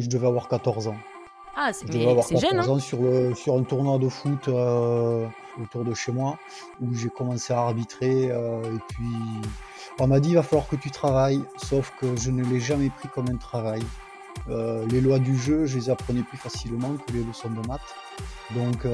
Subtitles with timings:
[0.00, 0.96] je devais avoir 14 ans.
[1.60, 5.26] Ah, c'est jeune, 14 hein ans sur, le- sur un tournoi de foot euh,
[5.60, 6.38] autour de chez moi,
[6.80, 8.28] où j'ai commencé à arbitrer.
[8.30, 9.04] euh, et puis,
[9.98, 12.90] on m'a dit, il va falloir que tu travailles, sauf que je ne l'ai jamais
[12.90, 13.82] pris comme un travail.
[14.48, 17.80] Euh, les lois du jeu, je les apprenais plus facilement que les leçons de maths.
[18.54, 18.86] Donc,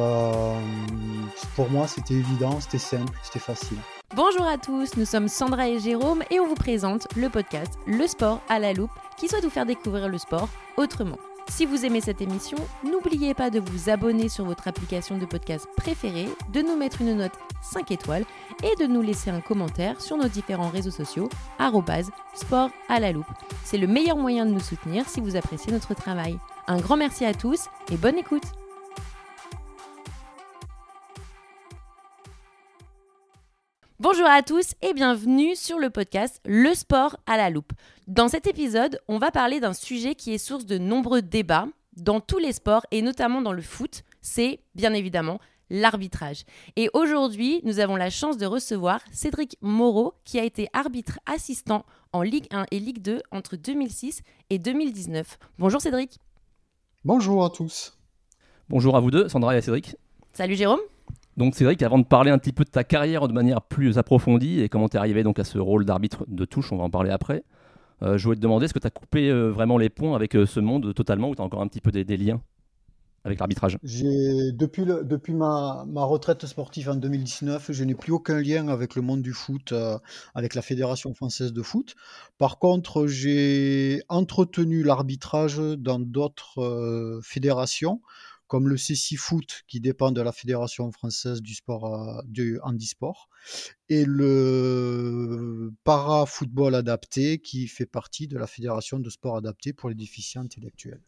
[1.55, 3.77] pour moi, c'était évident, c'était simple, c'était facile.
[4.17, 8.07] Bonjour à tous, nous sommes Sandra et Jérôme et on vous présente le podcast Le
[8.07, 11.19] sport à la loupe qui souhaite vous faire découvrir le sport autrement.
[11.49, 15.69] Si vous aimez cette émission, n'oubliez pas de vous abonner sur votre application de podcast
[15.77, 18.25] préférée, de nous mettre une note 5 étoiles
[18.63, 21.29] et de nous laisser un commentaire sur nos différents réseaux sociaux
[22.35, 23.27] sport à la loupe.
[23.63, 26.39] C'est le meilleur moyen de nous soutenir si vous appréciez notre travail.
[26.67, 28.45] Un grand merci à tous et bonne écoute
[34.01, 37.73] Bonjour à tous et bienvenue sur le podcast Le sport à la loupe.
[38.07, 42.21] Dans cet épisode, on va parler d'un sujet qui est source de nombreux débats dans
[42.21, 46.45] tous les sports et notamment dans le foot, c'est bien évidemment l'arbitrage.
[46.77, 51.87] Et aujourd'hui, nous avons la chance de recevoir Cédric Moreau qui a été arbitre assistant
[52.13, 55.39] en Ligue 1 et Ligue 2 entre 2006 et 2019.
[55.59, 56.19] Bonjour Cédric.
[57.07, 57.97] Bonjour à tous.
[58.69, 59.97] Bonjour à vous deux, Sandra et Cédric.
[60.35, 60.81] Salut Jérôme.
[61.39, 64.61] Donc Cédric, avant de parler un petit peu de ta carrière de manière plus approfondie
[64.61, 66.91] et comment tu es arrivé donc à ce rôle d'arbitre de touche, on va en
[66.91, 67.45] parler après,
[68.03, 70.47] je voulais te demander, est-ce que tu as coupé euh, vraiment les ponts avec euh,
[70.47, 72.41] ce monde totalement ou tu as encore un petit peu des, liens
[73.25, 73.79] avec l'arbitrage?
[73.83, 79.23] Depuis, depuis ma, retraite sportive en 2019, je n'ai plus aucun lien avec le monde
[79.23, 79.99] du foot, euh,
[80.35, 81.95] avec la Fédération française de foot.
[82.39, 88.01] Par contre, j'ai entretenu l'arbitrage dans d'autres euh, fédérations,
[88.55, 93.29] comme le CC Foot, qui dépend de la Fédération française du sport, euh, du handisport,
[93.89, 99.97] et le para-football adapté, qui fait partie de la Fédération de sport adapté pour les
[99.97, 101.03] déficients intellectuels.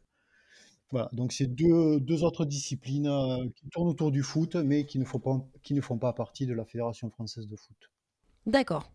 [0.90, 4.98] Voilà, donc c'est deux, deux autres disciplines euh, qui tournent autour du foot, mais qui
[4.98, 7.76] ne font pas, qui ne font pas partie de la Fédération française de foot.
[8.46, 8.90] D'accord.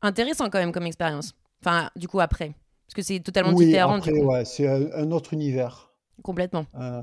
[0.00, 1.34] Intéressant quand même comme expérience.
[1.60, 2.54] Enfin, du coup après.
[2.86, 5.91] Parce que c'est totalement Oui, différent après, ouais, c'est un, un autre univers
[6.22, 6.66] Complètement.
[6.74, 7.00] euh,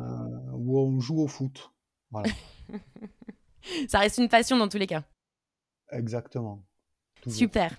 [0.53, 1.72] où on joue au foot.
[2.12, 2.30] Voilà,
[3.88, 5.03] Ça reste une passion dans tous les cas.
[5.92, 6.64] exactement.
[7.22, 7.38] Toujours.
[7.38, 7.75] Super.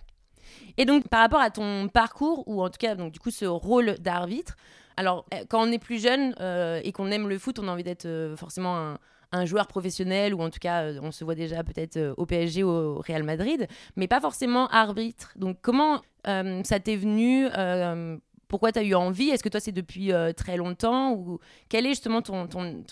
[0.77, 3.47] Et donc, par rapport à ton parcours, ou en tout cas, donc, du coup, ce
[3.47, 4.57] rôle d'arbitre,
[4.97, 7.73] alors, euh, quand on est plus jeune euh, et qu'on aime le foot, on a
[7.73, 8.99] envie d'être euh, forcément un,
[9.33, 12.27] un joueur professionnel, ou en tout cas, euh, on se voit déjà peut-être euh, au
[12.27, 13.67] PSG ou au Real Madrid,
[13.97, 15.33] mais pas forcément arbitre.
[15.37, 18.19] Donc, comment euh, ça t'est venu euh,
[18.51, 19.29] Pourquoi tu as eu envie?
[19.29, 21.13] Est-ce que toi, c'est depuis euh, très longtemps?
[21.13, 21.39] Ou
[21.69, 22.83] quelle est justement ton, ton,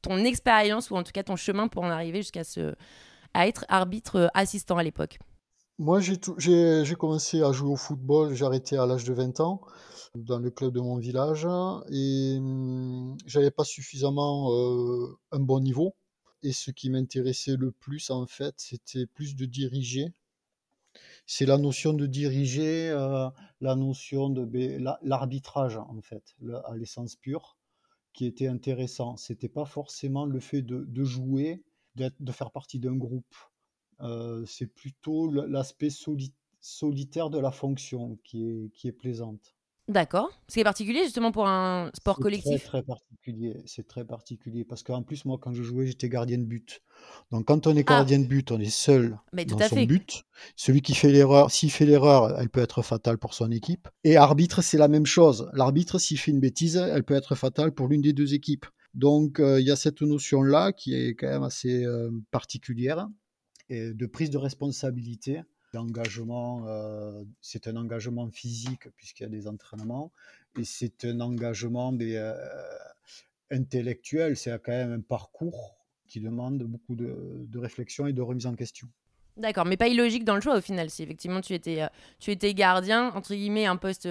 [0.00, 2.40] ton, expérience, ou en tout cas ton chemin pour en arriver jusqu'à
[3.34, 5.18] à être arbitre euh, assistant à l'époque?
[5.78, 9.60] Moi, j'ai commencé à jouer au football, j'ai arrêté à l'âge de 20 ans
[10.14, 11.46] dans le club de mon village.
[11.90, 15.94] Et hum, j'avais pas suffisamment euh, un bon niveau.
[16.42, 20.06] Et ce qui m'intéressait le plus, en fait, c'était plus de diriger.
[21.32, 23.30] C'est la notion de diriger, euh,
[23.60, 24.42] la notion de
[24.78, 27.56] la- l'arbitrage, en fait, à l'essence pure,
[28.12, 29.16] qui était intéressant.
[29.16, 31.62] C'était pas forcément le fait de, jouer,
[31.94, 33.32] de faire partie d'un groupe.
[34.00, 39.54] Euh, c'est plutôt l'aspect soli- solitaire de la fonction qui est plaisante.
[39.90, 40.30] D'accord.
[40.48, 42.60] Ce qui est particulier justement pour un sport C'est collectif?
[42.64, 43.56] très très particulier.
[43.66, 46.80] C'est très particulier parce qu'en plus moi quand je jouais j'étais gardien de but.
[47.32, 47.94] Donc quand on est Ah.
[47.96, 49.86] gardien de but, on est seul Mais tout dans à son fait.
[49.86, 50.22] but.
[50.54, 53.88] Celui qui fait l'erreur, s'il fait l'erreur, elle peut être fatale pour son équipe.
[54.04, 55.50] Et arbitre, c'est la même chose.
[55.54, 58.66] L'arbitre, s'il fait une bêtise, elle peut être fatale pour l'une des deux équipes.
[58.94, 63.08] Donc euh, il y a cette notion-là qui est quand même assez euh, particulière
[63.68, 65.42] et de prise de responsabilité.
[65.72, 70.12] L'engagement, euh, c'est un engagement physique puisqu'il y a des entraînements
[70.58, 72.34] et c'est un engagement des, euh,
[73.50, 74.36] intellectuel.
[74.36, 75.76] C'est quand même un parcours
[76.08, 78.88] qui demande beaucoup de, réflexion et de remise en question.
[79.36, 80.90] D'accord, mais pas illogique dans le choix au final.
[80.90, 81.88] Si effectivement tu étais, euh,
[82.18, 84.08] tu étais gardien, entre guillemets, un poste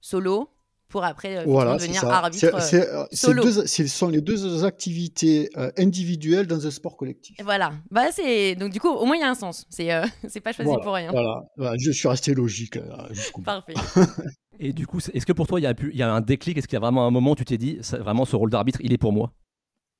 [0.00, 0.50] solo,
[0.88, 3.42] pour après euh, Voilà, devenir arbitre euh, solo.
[3.42, 7.36] deux- Ce sont les deux activités euh, individuelles dans un sport collectif.
[7.42, 7.72] Voilà.
[7.90, 8.54] Bah, c'est...
[8.54, 9.66] Donc du coup, au moins il y a un sens.
[9.68, 11.10] C'est, euh, c'est pas choisi Voilà, pour rien.
[11.10, 11.42] voilà.
[11.56, 13.44] Voilà, je suis resté logique euh, jusqu'au bout.
[13.44, 13.74] Parfait.
[14.60, 16.20] Et du coup, est-ce que pour toi, il y, a pu- il y a un
[16.20, 16.58] déclic?
[16.58, 18.80] Est-ce qu'il y a vraiment un moment où tu t'es dit, vraiment, ce rôle d'arbitre,
[18.82, 19.32] il est pour moi?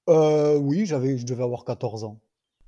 [0.08, 2.18] Euh, oui, j'avais, je devais avoir 14 ans.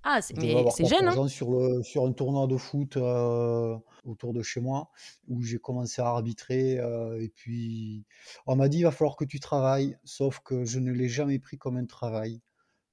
[0.02, 0.34] Ah, c'est...
[0.34, 1.28] 14 hein?
[1.28, 4.90] sur, le, sur un tournoi de foot euh, autour de chez moi
[5.28, 6.78] où j'ai commencé à arbitrer.
[6.78, 8.04] euh, et puis,
[8.46, 11.38] on m'a dit, il va falloir que tu travailles, sauf que je ne l'ai jamais
[11.38, 12.40] pris comme un travail.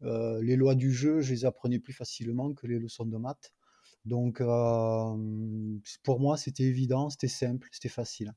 [0.03, 3.53] Euh, les lois du jeu, je les apprenais plus facilement que les leçons de maths.
[4.05, 4.41] Donc,
[6.03, 8.33] pour moi, c'était évident, c'était simple, c'était facile.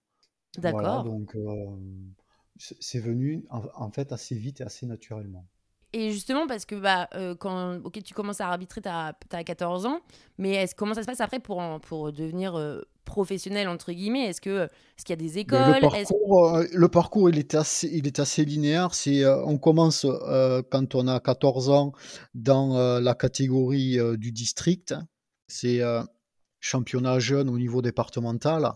[0.58, 1.05] Voilà, D'accord.
[1.05, 1.37] donc
[2.56, 5.46] c'est venu en, fait assez vite et assez naturellement.
[5.92, 9.14] Et justement, parce que bah, euh, quand ok tu commences à arbitrer, tu as,
[9.44, 10.00] 14 ans,
[10.38, 14.26] mais est comment ça se passe après pour, pour devenir euh, professionnel, entre guillemets?
[14.26, 14.70] Est-ce qu'il est
[15.04, 15.58] qu'il y a des écoles?
[15.58, 18.94] Le parcours, euh, le parcours, il est assez, il est assez linéaire.
[18.94, 20.06] C'est, on commence
[20.70, 21.93] quand on a 14 ans
[22.34, 24.94] dans la catégorie du district.
[25.48, 25.81] C'est
[26.60, 28.74] championnat jeune au niveau départemental.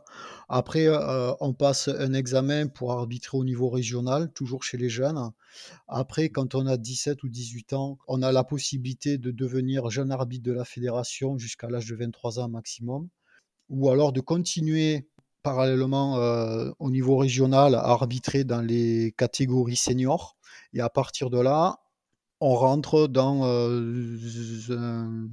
[0.49, 5.31] Après, euh, on passe un examen pour arbitrer au niveau régional, toujours chez les jeunes.
[5.87, 10.11] Après, quand on a 17 ou 18 ans, on a la possibilité de devenir jeune
[10.11, 13.09] arbitre de la fédération jusqu'à l'âge de 23 ans maximum,
[13.69, 15.07] ou alors de continuer
[15.43, 20.37] parallèlement euh, au niveau régional à arbitrer dans les catégories seniors.
[20.73, 21.81] Et à partir de là,
[22.41, 24.19] on rentre dans euh,
[24.71, 25.29] un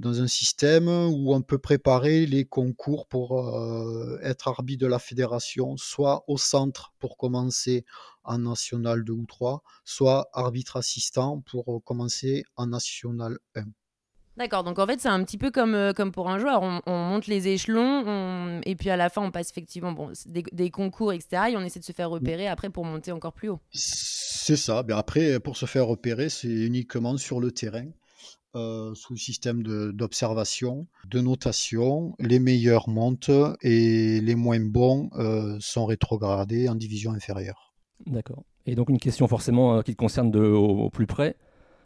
[0.00, 4.98] dans un système où on peut préparer les concours pour euh, être arbitre de la
[4.98, 7.84] fédération, soit au centre pour commencer
[8.24, 13.64] en national 2 ou 3, soit arbitre assistant pour euh, commencer en national 1.
[14.36, 16.80] D'accord, donc en fait c'est un petit peu comme, euh, comme pour un joueur, on,
[16.86, 21.50] monte les échelons et puis à la fin on passe effectivement bon, des, concours, etc.
[21.50, 23.60] Et on essaie de se faire repérer après pour monter encore plus haut.
[23.72, 27.88] C'est ça, mais après pour se faire repérer c'est uniquement sur le terrain.
[28.56, 32.16] Euh, sous le système d'observation, de, notation.
[32.18, 33.30] Les meilleurs montent
[33.62, 37.72] et les moins bons euh, sont rétrogradés en division inférieure.
[38.06, 38.42] D'accord.
[38.66, 41.36] Et donc une question forcément euh, qui te concerne de, au, plus près.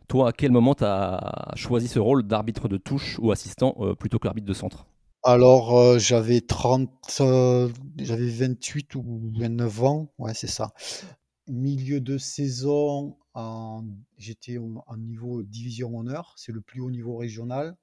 [0.09, 4.19] Toi, à quel moment tu as choisi ce rôle d'arbitre de touche ou assistant plutôt
[4.19, 4.87] que l'arbitre de centre?
[5.23, 6.91] Alors, j'avais 30,
[7.99, 10.73] j'avais 28 ou 29 ans, ouais, c'est ça.
[11.49, 13.17] Milieu de saison,
[14.19, 17.77] j'étais en niveau division honneur, c'est le plus haut niveau régional.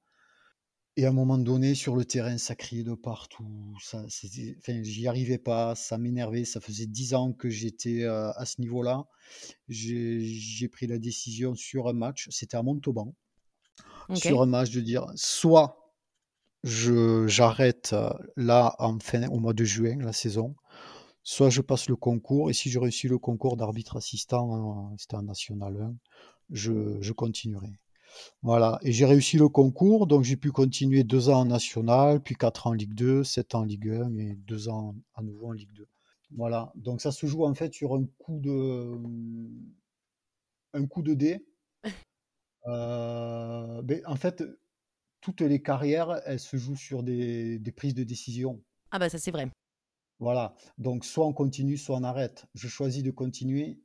[0.96, 3.74] Et à un moment donné, sur le terrain, ça criait de partout.
[3.80, 6.44] Ça, enfin, j'y arrivais pas, ça m'énervait.
[6.44, 9.06] Ça faisait dix ans que j'étais euh, à ce niveau-là.
[9.68, 13.14] J'ai pris la décision sur un match, c'était à Montauban,
[14.14, 15.78] sur un match de dire soit
[16.64, 20.54] j'arrête euh, là en fin, au mois de juin la saison,
[21.22, 25.22] soit je passe le concours, et si je réussis le concours d'arbitre assistant, c'était en
[25.22, 25.94] National 1,
[26.50, 27.78] je, continuerai.
[28.42, 32.34] Voilà, et j'ai réussi le concours, donc j'ai pu continuer deux ans en National, puis
[32.34, 35.48] quatre ans en Ligue 2, sept ans en Ligue 1, et deux ans à nouveau
[35.48, 35.86] en Ligue 2.
[36.36, 38.92] Voilà, donc ça se joue en fait sur un coup de,
[40.74, 41.44] un coup de dé.
[42.68, 44.44] Euh, ben, en fait,
[45.20, 48.62] toutes les carrières, elles se jouent sur des, des prises de décision.
[48.92, 49.50] Ah bah ça c'est vrai.
[50.22, 52.46] Voilà, donc soit on continue, soit on arrête.
[52.54, 53.80] Je choisis de continuer.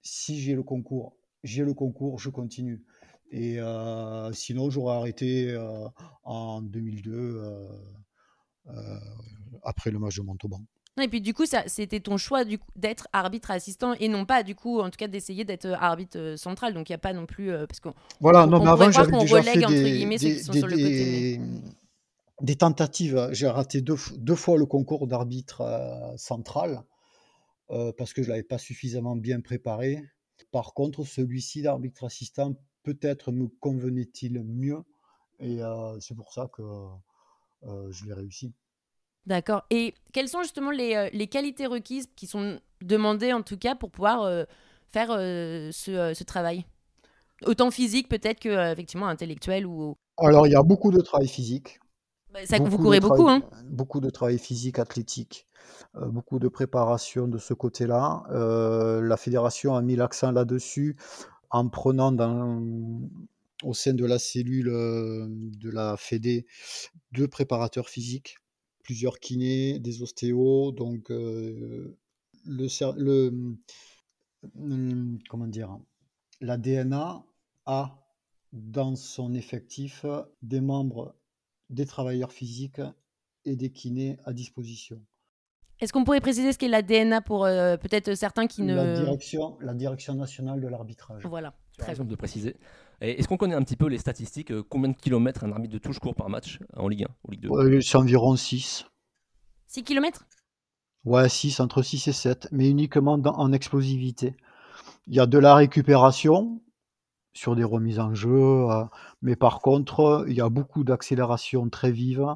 [0.00, 2.82] Si j'ai le concours, j'ai le concours, je continue.
[3.30, 5.86] Et euh, sinon, j'aurais arrêté euh,
[6.24, 7.12] en 2002,
[8.68, 8.98] euh,
[9.64, 10.62] après le match de Montauban.
[10.98, 12.44] Et puis du coup, c'était ton choix
[12.74, 16.72] d'être arbitre assistant et non pas du coup, en tout cas, d'essayer d'être arbitre central.
[16.72, 19.42] Donc il n'y a pas non plus parce qu'on voilà, non, mais avant j'avais déjà
[19.42, 21.40] fait des, des, des
[22.58, 23.28] tentatives.
[23.32, 26.82] J'ai raté deux, deux, fois le concours d'arbitre euh, central
[27.70, 30.02] euh, parce que je ne l'avais pas suffisamment bien préparé.
[30.50, 34.82] Par contre, celui-ci d'arbitre assistant, peut-être me convenait-il mieux
[35.38, 36.62] et euh, c'est pour ça que
[37.90, 38.52] je l'ai réussi.
[39.24, 39.62] D'accord.
[39.70, 43.92] Et quelles sont justement les, les, qualités requises qui sont demandées en tout cas pour
[43.92, 44.46] pouvoir
[44.90, 45.70] faire ce,
[46.12, 46.66] ce, travail?
[47.46, 49.94] Autant physique peut-être que effectivement intellectuel ou...
[50.18, 51.78] Alors il y a beaucoup de travail physique.
[52.32, 55.46] Bah, ça, vous courez beaucoup, hein Beaucoup de travail physique, athlétique,
[55.96, 58.24] euh, beaucoup de préparation de ce côté-là.
[58.30, 60.96] Euh, la fédération a mis l'accent là-dessus
[61.50, 62.62] en prenant dans,
[63.62, 66.46] au sein de la cellule euh, de la Fédé
[67.12, 68.38] deux préparateurs physiques,
[68.82, 71.98] plusieurs kinés, des ostéos, donc le,
[72.46, 73.28] le
[74.58, 75.78] hum, comment dire,
[76.40, 77.22] la DNA
[77.66, 77.98] a
[78.54, 80.06] dans son effectif
[80.40, 81.14] des membres
[81.72, 82.80] des travailleurs physiques
[83.44, 85.00] et des kinés à disposition.
[85.80, 88.74] Est-ce qu'on pourrait préciser ce qu'est la DNA pour euh, peut-être certains qui ne...
[88.74, 91.26] La direction, la direction nationale de l'arbitrage.
[91.26, 91.54] Voilà.
[91.76, 92.56] Très bien de préciser.
[93.00, 95.78] Est-ce qu'on connaît un petit peu les statistiques euh, Combien de kilomètres un arbitre de
[95.78, 98.86] touche court par match en Ligue 1 ou Ligue 2 C'est environ 6.
[99.66, 100.24] 6 kilomètres?
[101.04, 104.36] Ouais, 6, entre 6 et 7, mais uniquement en explosivité.
[105.08, 106.60] Il y a de la récupération,
[107.32, 108.30] sur des remises en jeu.
[108.70, 108.84] Euh,
[109.22, 112.26] mais par contre, il y a beaucoup d'accélération très vive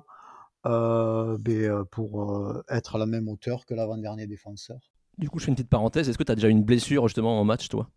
[0.67, 4.79] euh, euh, pour être à la même hauteur que l'avant-dernier défenseur.
[5.19, 6.09] Du coup, je fais une petite parenthèse.
[6.09, 7.91] Est-ce que tu as déjà une blessure justement en match, toi?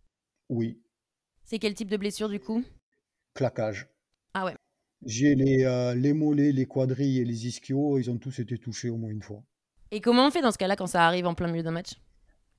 [0.49, 0.81] Oui.
[1.43, 2.63] C'est quel type de blessure du coup?
[3.33, 3.89] Claquage.
[4.33, 4.55] Ah ouais.
[5.05, 8.97] J'ai les, les mollets, les quadrilles et les ischios, ils ont tous été touchés au
[8.97, 9.41] moins une fois.
[9.91, 11.93] Et comment on fait dans ce cas-là quand ça arrive en plein milieu d'un match?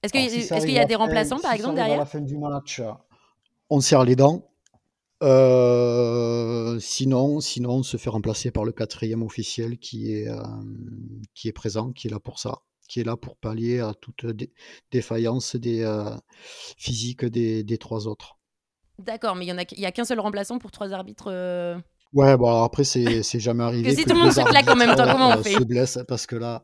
[0.03, 2.81] Est-ce qu'il y a des remplaçants, par exemple, derrière À la fin du match,
[3.71, 4.47] on serre les dents.
[5.23, 10.43] Euh, sinon, sinon, on se fait remplacer par le quatrième officiel qui est, euh,
[11.35, 12.59] qui est présent, qui est là pour ça,
[12.89, 14.25] qui est là pour pallier à toute
[14.91, 16.11] défaillance des, euh,
[16.77, 18.39] physiques des, des, trois autres.
[18.99, 21.31] D'accord, mais il n'y a, a qu'un seul remplaçant pour trois arbitres
[22.13, 23.91] Ouais, bon, après, c'est, c'est jamais arrivé.
[23.91, 25.99] que si tout le monde se claque en même temps, comment on fait se blesse,
[26.09, 26.63] parce que là,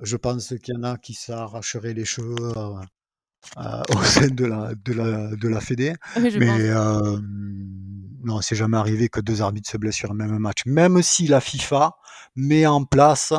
[0.00, 2.36] je pense qu'il y en a qui s'arracheraient les cheveux
[3.56, 5.94] au sein de la, de la, de la Fédé.
[6.16, 6.70] mais
[8.24, 10.64] non, c'est jamais arrivé que deux arbitres se blessent sur un même match.
[10.66, 11.96] Même si la FIFA
[12.36, 13.34] met en place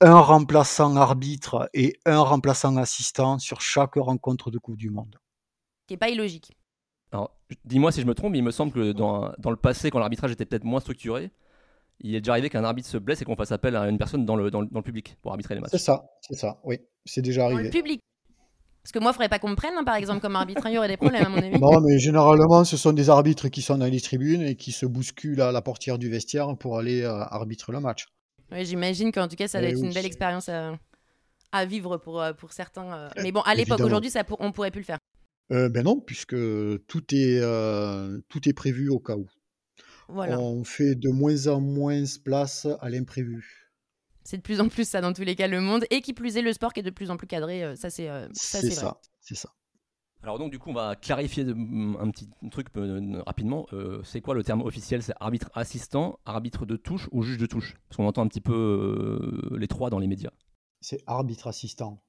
[0.00, 5.16] un remplaçant arbitre et un remplaçant assistant sur chaque rencontre de Coupe du Monde.
[5.82, 6.56] Ce qui n'est pas illogique.
[7.12, 7.32] Alors,
[7.64, 9.98] dis-moi si je me trompe, mais il me semble que dans, dans le passé, quand
[9.98, 11.30] l'arbitrage était peut-être moins structuré,
[12.00, 14.24] il est déjà arrivé qu'un arbitre se blesse et qu'on fasse appel à une personne
[14.24, 15.70] dans le, dans le, dans le public pour arbitrer les matchs.
[15.70, 17.62] C'est ça, c'est ça, oui, c'est déjà arrivé.
[17.62, 18.02] Dans le public
[18.88, 20.62] parce que moi, il faudrait pas qu'on me prenne, hein, par exemple, comme arbitre.
[20.64, 21.60] Il y aurait des problèmes, à mon avis.
[21.60, 24.86] Non, mais généralement, ce sont des arbitres qui sont dans les tribunes et qui se
[24.86, 28.06] bousculent à la portière du vestiaire pour aller euh, arbitrer le match.
[28.50, 32.22] Oui, j'imagine qu'en tout cas, ça doit eh être une belle expérience à, vivre pour,
[32.22, 32.90] euh, pour certains.
[32.94, 33.08] Euh.
[33.22, 34.40] Mais bon, à l'époque, aujourd'hui, pour...
[34.40, 34.98] on pourrait plus le faire.
[35.50, 36.36] ben non, puisque
[36.86, 37.42] tout est,
[38.30, 39.26] tout est prévu au cas où.
[40.08, 40.40] Voilà.
[40.40, 43.67] On fait de moins en moins place à l'imprévu.
[44.28, 46.36] C'est de plus en plus ça dans tous les cas le monde et qui plus
[46.36, 47.64] est le sport qui est de plus en plus cadré.
[47.64, 49.54] Euh, ça c'est euh, ça c'est ça, c'est ça.
[50.22, 53.66] Alors donc du coup on va clarifier un petit truc euh, rapidement.
[54.04, 55.02] c'est quoi le terme officiel?
[55.02, 57.78] C'est arbitre assistant, arbitre de touche ou juge de touche?
[57.88, 60.32] Parce qu'on entend un petit peu les trois dans les médias.
[60.82, 62.02] C'est arbitre assistant.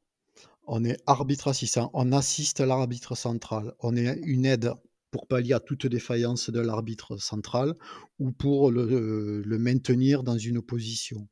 [0.67, 1.89] On est arbitre assistant.
[1.93, 3.75] On assiste l'arbitre central.
[3.79, 4.73] On est une aide
[5.09, 7.75] pour pallier à toute défaillance de l'arbitre central
[8.19, 11.29] ou pour le, le maintenir dans une position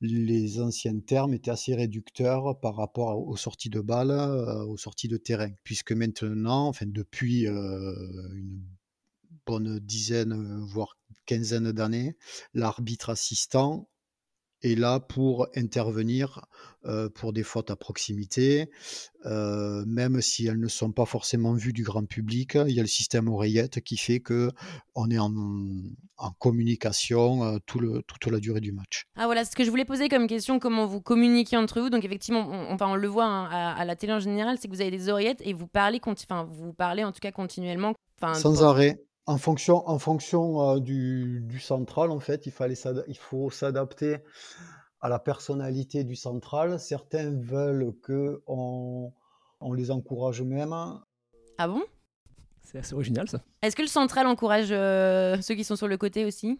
[0.00, 5.08] les anciens termes étaient assez réducteurs par rapport aux sorties de balles, euh, aux sorties
[5.08, 7.92] de terrain, puisque maintenant, enfin depuis euh,
[8.34, 8.62] une
[9.46, 12.16] bonne dizaine, voire quinzaine d'années,
[12.54, 13.88] l'arbitre assistant
[14.62, 16.46] est là pour intervenir
[17.14, 18.70] pour des fautes à proximité,
[19.24, 22.54] même si elles ne sont pas forcément vues du grand public.
[22.54, 24.50] Il y a le système oreillette qui fait que
[24.94, 25.30] on est en,
[26.38, 29.04] communication tout le, toute la durée du match.
[29.16, 31.90] Ah voilà, ce que je voulais poser comme question, comment vous communiquez entre vous.
[31.90, 34.72] Donc effectivement, on, enfin, on le voit hein, à, la télé en général, c'est que
[34.72, 37.94] vous avez des oreillettes et vous parlez, enfin, vous parlez en tout cas continuellement.
[38.34, 38.98] Sans arrêt.
[39.28, 42.76] En fonction, en fonction du, du, central, en fait, il, fallait
[43.08, 44.16] il faut s'adapter
[45.02, 46.80] à la personnalité du central.
[46.80, 49.12] Certains veulent que on,
[49.60, 50.72] on les encourage même.
[51.58, 51.82] Ah bon?
[52.62, 53.42] C'est assez original ça.
[53.60, 56.58] Est-ce que le central encourage euh, ceux qui sont sur le côté aussi?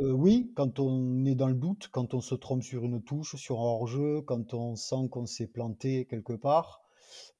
[0.00, 3.36] Euh, Oui, quand on est dans le doute, quand on se trompe sur une touche,
[3.36, 6.83] sur un hors-jeu, quand on sent qu'on s'est planté quelque part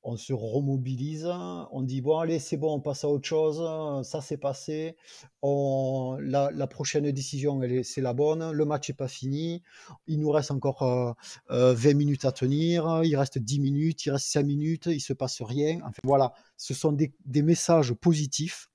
[0.04, 4.20] on se remobilise, on dit bon allez c'est bon, on passe à autre chose, ça
[4.20, 4.96] s'est passé,
[5.40, 9.62] on, la, prochaine décision c'est la bonne, le match n'est pas fini,
[10.06, 11.16] il nous reste encore 20
[11.50, 15.14] euh, euh, minutes à tenir, il reste 10 minutes, il reste 5 minutes, il se
[15.14, 15.78] passe rien.
[15.78, 18.70] Enfin, voilà, ce sont des, messages positifs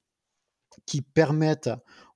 [0.86, 1.70] qui permettent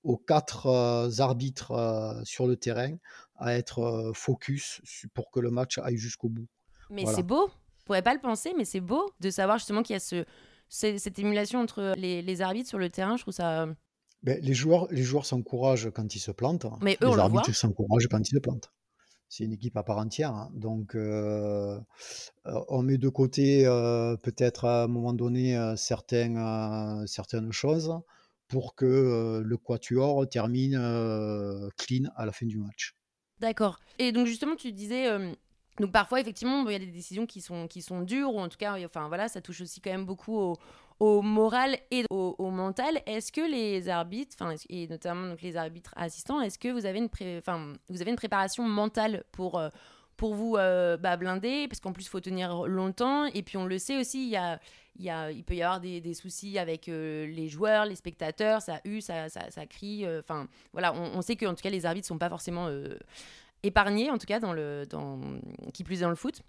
[0.04, 2.96] aux quatre euh, arbitres sur le terrain
[3.38, 4.82] à être focus
[5.14, 6.48] pour que le match aille jusqu'au bout.
[6.90, 7.50] Mais c'est beau
[7.84, 10.26] pourrais pas le penser, mais c'est beau de savoir justement qu'il y a ce,
[10.74, 13.18] cette émulation entre les, arbitres sur le terrain.
[13.18, 13.64] Je trouve ça.
[13.64, 13.74] Euh,
[14.24, 16.66] ben, les joueurs, les joueurs s'encouragent quand ils se plantent.
[16.82, 18.72] Mais eux, les arbitres s'encouragent quand ils se plantent.
[19.30, 20.32] C'est une équipe à part entière.
[20.32, 20.52] Hein.
[20.54, 21.80] Donc, euh,
[22.46, 23.64] euh, on met de côté
[24.22, 27.94] peut-être à un moment donné certaines, certaines choses
[28.48, 30.74] pour que le quatuor termine
[31.78, 32.96] clean à la fin du match.
[33.40, 33.80] D'accord.
[34.00, 35.10] Et donc justement, tu disais,
[35.80, 38.48] donc parfois, effectivement, il y a des décisions qui sont, qui sont dures, ou en
[38.48, 40.56] tout cas, enfin voilà, ça touche aussi quand même beaucoup
[41.00, 43.02] au, moral et au, mental.
[43.08, 44.38] Est-ce que les arbitres,
[44.70, 47.10] et notamment donc, les arbitres assistants, est-ce que vous avez une,
[47.90, 49.70] vous avez une préparation mentale pour, euh,
[50.16, 51.68] pour vous euh, bah, blinder?
[51.68, 53.26] Parce qu'en plus, il faut tenir longtemps.
[53.26, 54.60] Et puis, on le sait aussi, il, y a,
[55.00, 58.62] y a, il peut y avoir des, des soucis avec euh, les joueurs, les spectateurs,
[58.62, 60.06] ça hue, ça, ça, crie.
[60.20, 62.70] Enfin, voilà, on, on, sait que en tout cas, les arbitres ne sont pas forcément
[63.64, 65.20] épargné, en tout cas, dans le, dans,
[65.74, 66.42] qui plus est dans le foot.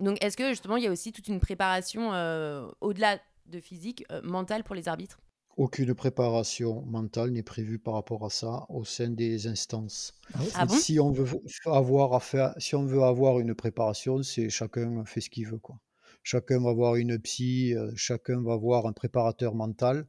[0.00, 4.04] Donc, est-ce que justement, il y a aussi toute une préparation euh, au-delà de physique,
[4.10, 5.20] euh, mentale pour les arbitres?
[5.56, 10.12] Aucune préparation mentale n'est prévue par rapport à ça au sein des instances.
[10.34, 11.28] Ah, ah si on veut
[11.66, 15.58] avoir à faire, si on veut avoir une préparation, c'est chacun fait ce qu'il veut,
[15.58, 15.78] quoi.
[16.24, 20.08] Chacun va avoir une psy, euh, chacun va avoir un préparateur mental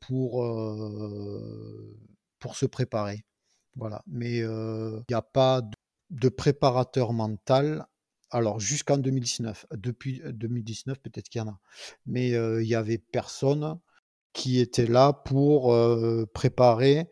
[0.00, 0.44] pour
[2.38, 3.24] pour se préparer.
[3.76, 4.02] Voilà.
[4.06, 5.62] Mais il n'y a pas
[6.10, 7.86] de, préparateur mental
[8.30, 9.66] alors jusqu'en 2019.
[9.72, 11.58] Depuis 2019, peut-être qu'il y en a.
[12.06, 13.78] Mais il y avait personne
[14.32, 15.74] qui était là pour
[16.32, 17.08] préparer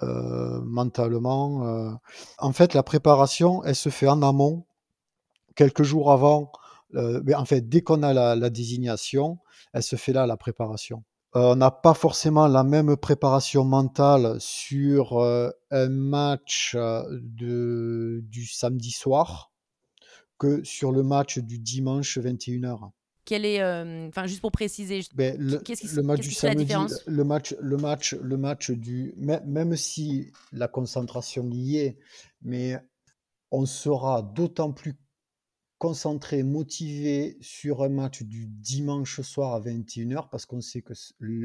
[0.00, 1.98] mentalement.
[2.38, 4.66] En fait, la préparation, elle se fait en amont,
[5.54, 6.52] quelques jours avant.
[6.92, 9.38] mais en fait, dès qu'on a la, désignation,
[9.72, 11.04] elle se fait là, la préparation.
[11.40, 15.20] On n'a pas forcément la même préparation mentale sur
[15.70, 19.52] un match de, du samedi soir
[20.38, 22.90] que sur le match du dimanche 21h.
[23.24, 25.60] Quel est, euh, enfin juste pour préciser, ben, le,
[25.94, 26.72] le match du samedi,
[27.06, 31.98] le match, le match, le match du, même si la concentration y est,
[32.40, 32.78] mais
[33.50, 34.96] on sera d'autant plus
[35.78, 40.92] concentré, motivé sur un match du dimanche soir à 21h parce qu'on sait que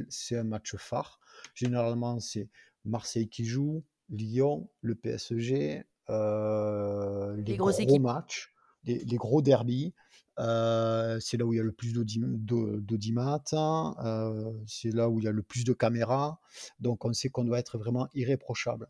[0.10, 1.20] c'est un match phare.
[1.54, 2.50] Généralement, c'est
[2.86, 9.94] Marseille qui joue, Lyon, le PSG, euh, les, gros matchs les, gros derbies.
[10.40, 15.26] Euh, c'est là où il y a le plus d'audimat, euh, c'est là où il
[15.26, 16.40] y a le plus de caméras.
[16.80, 18.88] Donc on sait qu'on doit être vraiment irréprochable.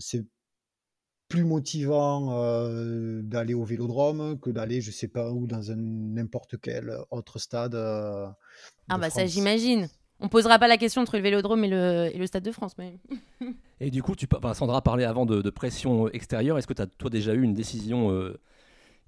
[0.00, 0.24] C'est
[1.34, 2.30] plus motivant
[3.22, 7.74] d'aller au vélodrome que d'aller, je sais pas où, dans n'importe quel autre stade.
[7.74, 9.88] ah bah ça j'imagine.
[10.20, 12.78] On posera pas la question entre le vélodrome et le, et le Stade de France.
[12.78, 12.98] Mais...
[13.80, 16.56] et du coup, tu, Sandra parlait avant de, de pression extérieure.
[16.56, 18.32] Est-ce que tu as toi déjà eu une décision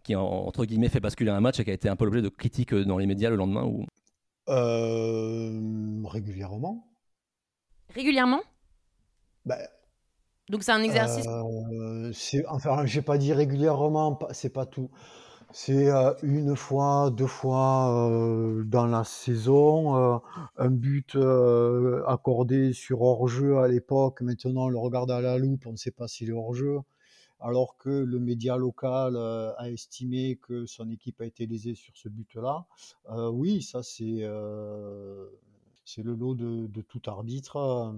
[0.07, 2.29] qui entre guillemets fait basculer un match et qui a été un peu l'objet de
[2.29, 3.85] critiques euh, dans les médias le lendemain ou...
[4.49, 6.87] Euh, régulièrement.
[7.93, 8.41] Régulièrement?
[9.45, 9.59] Bah,
[10.49, 11.27] Donc c'est un exercice?
[11.27, 11.96] euh,
[12.49, 14.91] Enfin, j'ai pas dit régulièrement, c'est pas tout.
[15.53, 15.89] C'est
[16.23, 18.11] une fois, deux fois
[18.65, 20.21] dans la saison,
[20.57, 21.17] un but
[22.07, 24.21] accordé sur hors-jeu à l'époque.
[24.23, 26.81] Maintenant, on le regarde à la loupe, on ne sait pas s'il est hors-jeu
[27.41, 31.97] alors que le média local euh, a estimé que son équipe a été lésée sur
[31.97, 32.67] ce but-là.
[33.11, 35.27] Euh, oui, ça c'est euh,
[35.85, 37.95] c'est le lot de, tout arbitre.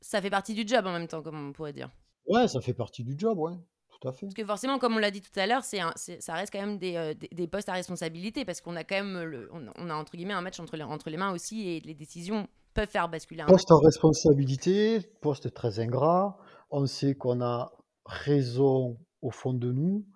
[0.00, 1.90] Ça fait partie du job en même temps, comme on pourrait dire.
[2.26, 3.54] Ouais, ça fait partie du job, ouais.
[4.00, 4.26] Tout à fait.
[4.26, 5.80] Parce que forcément, comme on l'a dit tout à l'heure, c'est,
[6.20, 9.50] ça reste quand même des, des, postes à responsabilité parce qu'on a quand même le,
[9.52, 12.48] on, a entre guillemets un match entre les, entre les mains aussi et les décisions
[12.72, 16.38] peuvent faire basculer un poste à responsabilité, poste très ingrat.
[16.70, 17.72] On sait qu'on a
[18.06, 20.06] raison au fond de nous,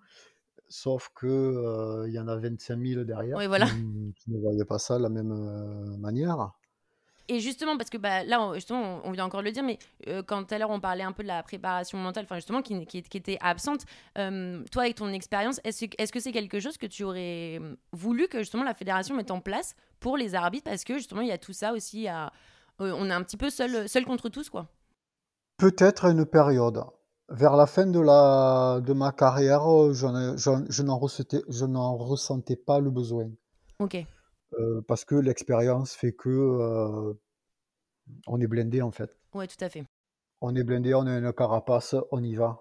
[0.67, 3.67] sauf que il y en a 25 000 derrière voilà.
[3.67, 5.33] qui, ne voyaient pas ça de la même
[5.99, 6.53] manière.
[7.27, 9.79] Et justement, parce que bah, là, justement, on, vient encore de le dire, mais
[10.27, 12.85] quand tout à l'heure on parlait un peu de la préparation mentale, enfin justement, qui,
[12.85, 13.85] qui, était absente,
[14.15, 17.75] toi, avec ton expérience, est-ce est -ce que c'est quelque chose que tu aurais mmh,
[17.93, 20.69] voulu que justement la fédération mette en place pour les arbitres?
[20.69, 22.31] Parce que justement, il y a tout ça aussi à.
[22.79, 24.67] on est un petit peu seul, seul contre tous, quoi.
[25.57, 26.83] Peut-être à une période.
[27.29, 32.55] Vers la fin de la de ma carrière, euh, je n'en ressentais je n'en ressentais
[32.55, 33.29] pas le besoin.
[33.79, 34.05] OK.
[34.59, 37.13] Euh, parce que l'expérience fait que, euh,
[38.27, 39.15] on est blindé, en fait.
[39.33, 39.83] Ouais, tout à fait.
[40.41, 42.59] On est blindé, on a une carapace, on y va.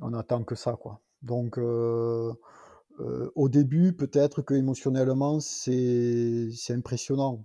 [0.00, 1.00] On attend que ça, quoi.
[1.22, 7.44] Donc, au début, peut-être qu'émotionnellement, c'est c'est impressionnant,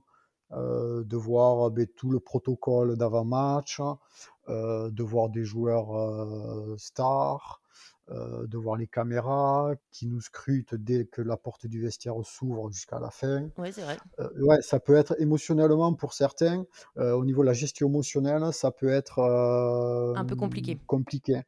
[0.51, 3.81] de voir, ben, tout le protocole d'avant-match,
[4.49, 7.62] euh, de voir des joueurs euh, stars, euh,
[8.13, 12.99] de voir les caméras qui nous scrutent dès que la porte du vestiaire s'ouvre jusqu'à
[12.99, 13.49] la fin.
[13.57, 13.97] Oui, c'est vrai.
[14.39, 16.65] ouais, ça peut être émotionnellement pour certains.
[16.97, 20.79] au niveau de la gestion émotionnelle, ça peut être un peu compliqué.
[20.87, 21.41] compliqué.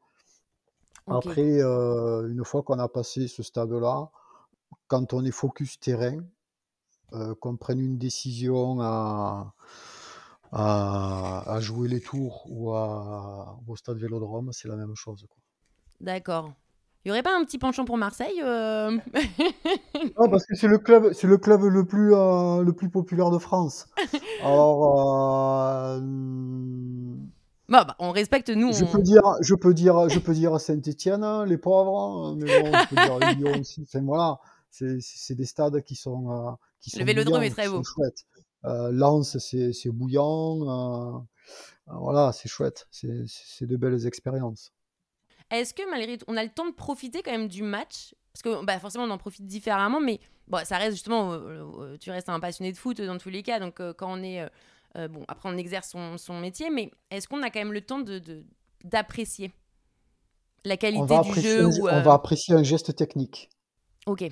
[1.08, 4.10] Après, une fois qu'on a passé ce stade-là,
[4.88, 6.20] quand on est focus terrain,
[7.40, 9.54] qu'on prenne une décision à,
[10.52, 15.28] à, jouer les tours ou à, au stade Vélodrome, c'est la même chose.
[16.02, 16.54] D'accord.
[17.06, 18.90] Il n'y aurait pas un petit penchant pour Marseille euh
[20.18, 23.30] Non, parce que c'est le club, c'est le club le plus, euh, le plus populaire
[23.30, 23.86] de France.
[24.42, 26.00] Alors, euh,
[27.70, 28.74] bah, bah, on respecte nous.
[28.74, 32.72] Je peux dire, je peux dire, je peux dire Saint-Étienne, les pauvres, hein, mais bon,
[32.76, 33.84] je peux dire Lyon aussi.
[33.84, 34.40] Enfin voilà,
[34.72, 37.84] c'est des stades qui sont, qui sont le Vélodrome est très beau.
[37.84, 38.26] Chouettes.
[38.64, 41.24] Lance, c'est bouillant.
[41.86, 42.88] Voilà, c'est chouette.
[42.90, 44.74] C'est de belles expériences.
[45.52, 48.16] Est-ce que malgré tout, on a le temps de profiter quand même du match?
[48.34, 52.12] Parce que bah, forcément, on en profite différemment, mais bon, ça reste justement, euh, tu
[52.12, 54.46] restes un passionné de foot dans tous les cas, donc quand on est,
[54.96, 58.00] bon, après on exerce son, son métier, mais est-ce qu'on a quand même le temps
[58.00, 58.22] de
[58.84, 59.52] d'apprécier
[60.64, 63.50] la qualité du jeu On va apprécier un geste technique.
[64.06, 64.30] Ok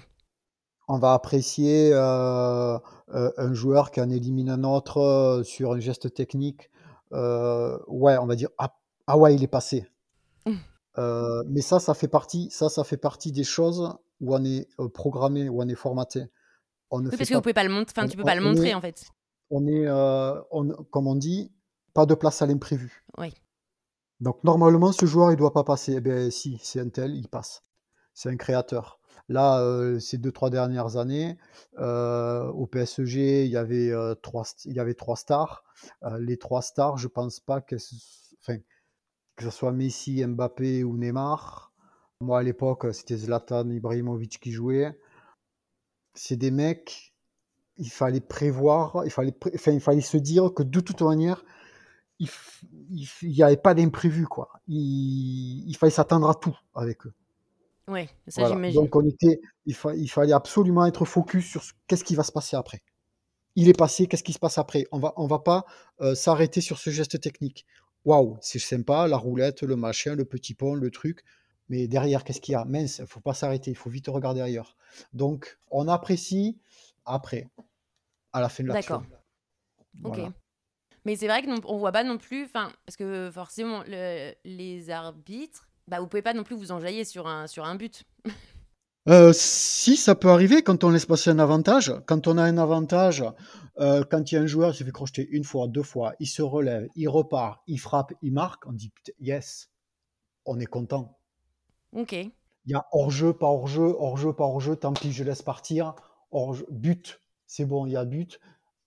[0.87, 2.77] on va apprécier euh,
[3.13, 6.69] euh, un joueur qui en élimine un autre euh, sur un geste technique.
[7.11, 8.75] ouais, on va dire ah,
[9.07, 9.85] ah ouais, il est passé.
[10.97, 11.43] Mmh.
[11.47, 14.89] mais ça, ça fait partie, ça, ça fait partie des choses où on est euh,
[14.89, 16.25] programmé, où on est formaté,
[16.91, 17.41] on ne Oui, fait parce que vous pas.
[17.41, 19.03] pouvez pas le montrer, enfin, tu peux on- pas le on montrer est, en fait.
[19.51, 21.51] on est, euh, on- comme on dit,
[21.93, 23.05] pas de place à l'imprévu.
[23.17, 23.33] Oui.
[24.19, 25.93] Donc normalement, ce joueur, il doit pas passer.
[25.97, 27.63] Eh bien, si, c'est un tel, il passe.
[28.13, 28.99] C'est un créateur.
[29.29, 31.37] Là, euh, ces deux, trois dernières années,
[31.79, 35.63] euh, au PSG, il y avait, euh, trois, il y avait trois stars.
[36.03, 37.95] Euh, les trois stars, je pense pas que ce,
[38.41, 38.57] enfin,
[39.35, 41.71] que ce soit Messi, Mbappé ou Neymar.
[42.21, 44.97] Moi, à l'époque, c'était Zlatan Ibrahimovic qui jouait.
[46.13, 47.13] C'est des mecs,
[47.77, 51.43] il fallait prévoir, il fallait, pré- enfin, il fallait se dire que de toute manière,
[52.19, 54.49] il f- f- n'y avait pas d'imprévu, quoi.
[54.67, 57.13] Il, il fallait s'attendre à tout avec eux.
[57.87, 58.55] Oui, ça Voilà.
[58.55, 58.81] j'imagine.
[58.81, 62.23] Donc, on était, il, fa- il fallait absolument être focus sur ce- qu'est-ce qui va
[62.23, 62.81] se passer après.
[63.55, 64.85] Il est passé, qu'est-ce qui se passe après?
[64.91, 65.65] On va, on va pas
[66.01, 67.65] euh, s'arrêter sur ce geste technique.
[68.05, 71.23] Waouh, c'est sympa, la roulette, le machin, le petit pont, le truc.
[71.69, 72.65] Mais derrière, qu'est-ce qu'il y a?
[72.65, 74.75] Mince, il faut pas s'arrêter, il faut vite regarder ailleurs.
[75.13, 76.59] Donc, on apprécie
[77.05, 77.49] après,
[78.33, 79.03] à la fin de l'action.
[79.93, 80.27] D'accord.
[80.27, 80.33] Ok.
[81.05, 84.89] Mais c'est vrai que non- on voit pas non plus, parce que forcément le- les
[84.89, 88.03] arbitres, bah vous pouvez pas non plus vous enjailler sur un sur un but.
[89.09, 91.93] Euh, si, ça peut arriver quand on laisse passer un avantage.
[92.05, 93.23] Quand on a un avantage,
[93.79, 96.13] euh, quand il y a un joueur qui se fait crocheter une fois, deux fois,
[96.19, 99.69] il se relève, il repart, il frappe, il marque, on dit yes,
[100.45, 101.17] on est content.
[101.93, 102.13] Ok.
[102.13, 105.95] Il y a hors-jeu, pas hors-jeu, hors-jeu, pas hors-jeu, tant pis, je laisse partir.
[106.31, 108.39] Hors but, c'est bon, il y a but.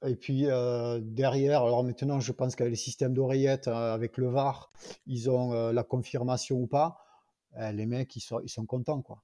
[0.07, 4.73] Et puis euh, derrière, alors maintenant, je pense qu'avec les systèmes d'oreillettes, avec le VAR,
[5.07, 7.03] ils ont la confirmation ou pas.
[7.59, 9.23] Les mecs, ils sont, ils sont contents, quoi.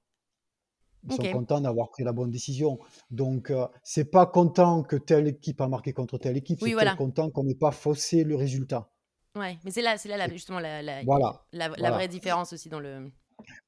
[1.09, 2.79] Ils sont contents d'avoir pris la bonne décision.
[3.11, 6.73] Donc, euh, c'est pas content que telle équipe a marqué contre telle équipe, Oui, c'est
[6.75, 6.95] voilà.
[6.95, 8.89] content qu'on n'ait pas faussé le résultat.
[9.35, 11.91] Ouais, mais c'est là, c'est là la- justement la, la, voilà, la, voilà.
[11.91, 13.11] vraie différence aussi dans le.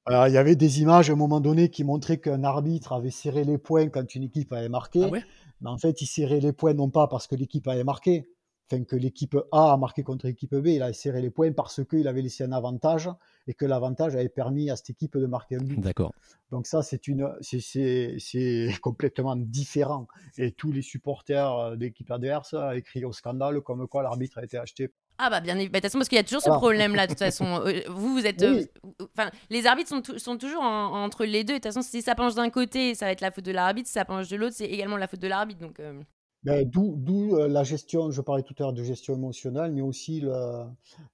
[0.07, 3.43] Il y avait des images à un moment donné qui montraient qu'un arbitre avait serré
[3.43, 5.01] les poings quand une équipe avait marqué.
[5.03, 5.23] Ah ouais?
[5.61, 8.29] Mais en fait, il serrait les poings non pas parce que l'équipe avait marqué,
[8.71, 11.81] enfin que l'équipe A a marqué contre l'équipe B, il a serré les poings parce
[11.85, 13.09] qu'il avait laissé un avantage
[13.47, 15.79] et que l'avantage avait permis à cette équipe de marquer un but.
[15.79, 16.11] D'accord.
[16.51, 20.07] Donc ça, c'est une, c'est- c'est c'est complètement différent.
[20.37, 24.43] Et tous les supporters euh, d'équipe adverse a écrit au scandale comme quoi l'arbitre a
[24.43, 24.91] été acheté.
[25.17, 26.59] Ah bah bien évidemment, de toute façon parce qu'il y a toujours ce Voilà.
[26.59, 27.45] problème-là de toute façon.
[27.65, 28.95] Euh, Vous vous êtes, euh, Oui.
[29.15, 31.53] enfin les arbitres sont, sont toujours en- entre les deux.
[31.53, 33.87] De toute façon, si ça penche d'un côté, ça va être la faute de l'arbitre.
[33.87, 35.61] Si ça penche de l'autre, c'est également la faute de l'arbitre.
[35.61, 36.01] Donc euh,
[36.45, 40.21] Ben, D'où euh, la gestion, je parlais tout à l'heure de gestion émotionnelle, mais aussi
[40.21, 40.65] le-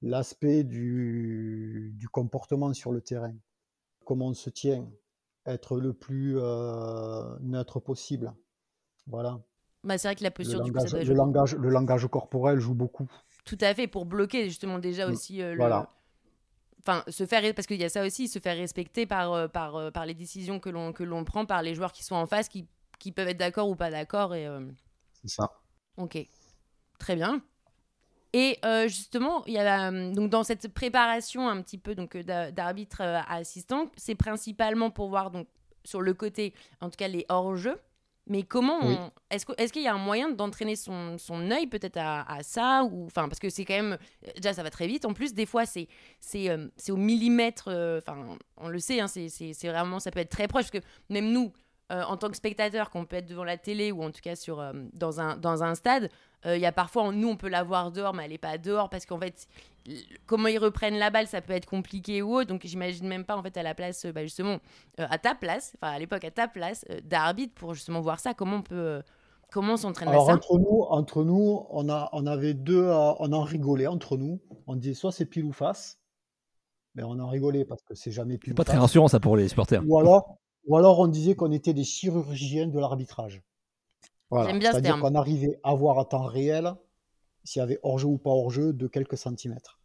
[0.02, 3.34] l'aspect du, du comportement sur le terrain.
[4.06, 4.86] Comment on se tient,
[5.46, 8.34] être le plus euh, neutre possible.
[9.08, 9.40] Voilà.
[9.86, 12.08] bah, c'est vrai que la Le posture du coup ça langage, le langage, le langage
[12.08, 13.10] corporel joue beaucoup.
[13.46, 15.12] Tout à fait pour bloquer justement déjà Mm.
[15.12, 15.58] aussi euh, le.
[15.58, 15.90] Voilà.
[16.80, 20.06] Enfin, se faire parce qu'il y a ça aussi, se faire respecter par par par
[20.06, 22.68] les décisions que l'on que l'on prend par les joueurs qui sont en face, qui
[23.00, 24.46] qui peuvent être d'accord ou pas d'accord et.
[24.46, 24.60] euh,
[25.24, 25.52] C'est ça.
[25.98, 26.18] Ok,
[27.00, 27.42] très bien.
[28.34, 32.16] Et euh, justement, il y a euh, donc dans cette préparation un petit peu donc
[32.16, 35.48] euh, d'a- d'arbitre euh, à assistant, c'est principalement pour voir donc
[35.84, 37.78] sur le côté, en tout cas les hors-jeux.
[38.28, 38.96] Mais comment Oui.
[38.98, 39.12] on...
[39.32, 42.44] est-ce que- est-ce qu'il y a un moyen d'entraîner son, son œil peut-être à, à
[42.44, 43.98] ça ou enfin parce que c'est quand même
[44.36, 45.04] déjà ça va très vite.
[45.06, 45.90] En plus des fois c'est
[46.22, 47.68] c'est euh, au millimètre.
[47.68, 50.88] euh, Enfin on le sait, hein, c'est vraiment ça peut être très proche parce que
[51.10, 51.52] même nous
[51.92, 54.36] euh, en tant que spectateur, qu'on peut être devant la télé ou en tout cas
[54.36, 56.10] sur, euh, dans, un, dans un stade,
[56.46, 58.58] euh, il y a parfois, nous, on peut la voir dehors, mais elle n'est pas
[58.58, 59.48] dehors parce qu'en fait,
[60.26, 62.48] comment ils reprennent la balle, ça peut être compliqué ou autre.
[62.48, 64.58] Donc, j'imagine même pas, en fait, à la place, bah, justement,
[65.00, 68.20] euh, à ta place, enfin, à l'époque, à ta place euh, d'arbitre pour justement voir
[68.20, 68.34] ça.
[68.34, 68.76] Comment on peut.
[68.76, 69.02] euh,
[69.52, 70.34] comment on s'entraîne à ça?
[70.34, 74.40] entre nous, entre nous, on a, on avait deux, euh, on en rigolait entre nous.
[74.66, 76.00] On disait soit c'est pile ou face,
[76.96, 79.36] mais on en rigolait parce que c'est jamais pile C'est pas très rassurant ça pour
[79.38, 79.84] les supporters.
[79.86, 80.38] Ou alors,
[80.72, 83.44] ou alors on disait qu'on était des chirurgiens de l'arbitrage.
[84.30, 84.58] Voilà.
[84.62, 86.74] C'est-à-dire qu'on arrivait à voir à temps réel
[87.44, 89.82] s'il y avait hors-jeu ou pas hors-jeu de quelques centimètres.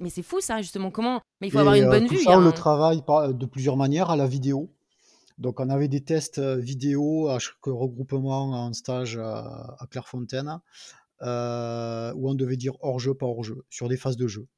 [0.00, 0.90] Mais c'est fou, ça, justement.
[0.90, 2.22] Comment Mais il faut Et, avoir une euh, bonne tout vue.
[2.22, 4.72] ça, on le travaille par- de plusieurs manières à la vidéo.
[5.36, 10.60] Donc, on avait des tests euh, vidéo à chaque regroupement en stage à, Clairefontaine
[11.20, 14.48] euh, où on devait dire hors-jeu, pas hors-jeu, sur des phases de jeu.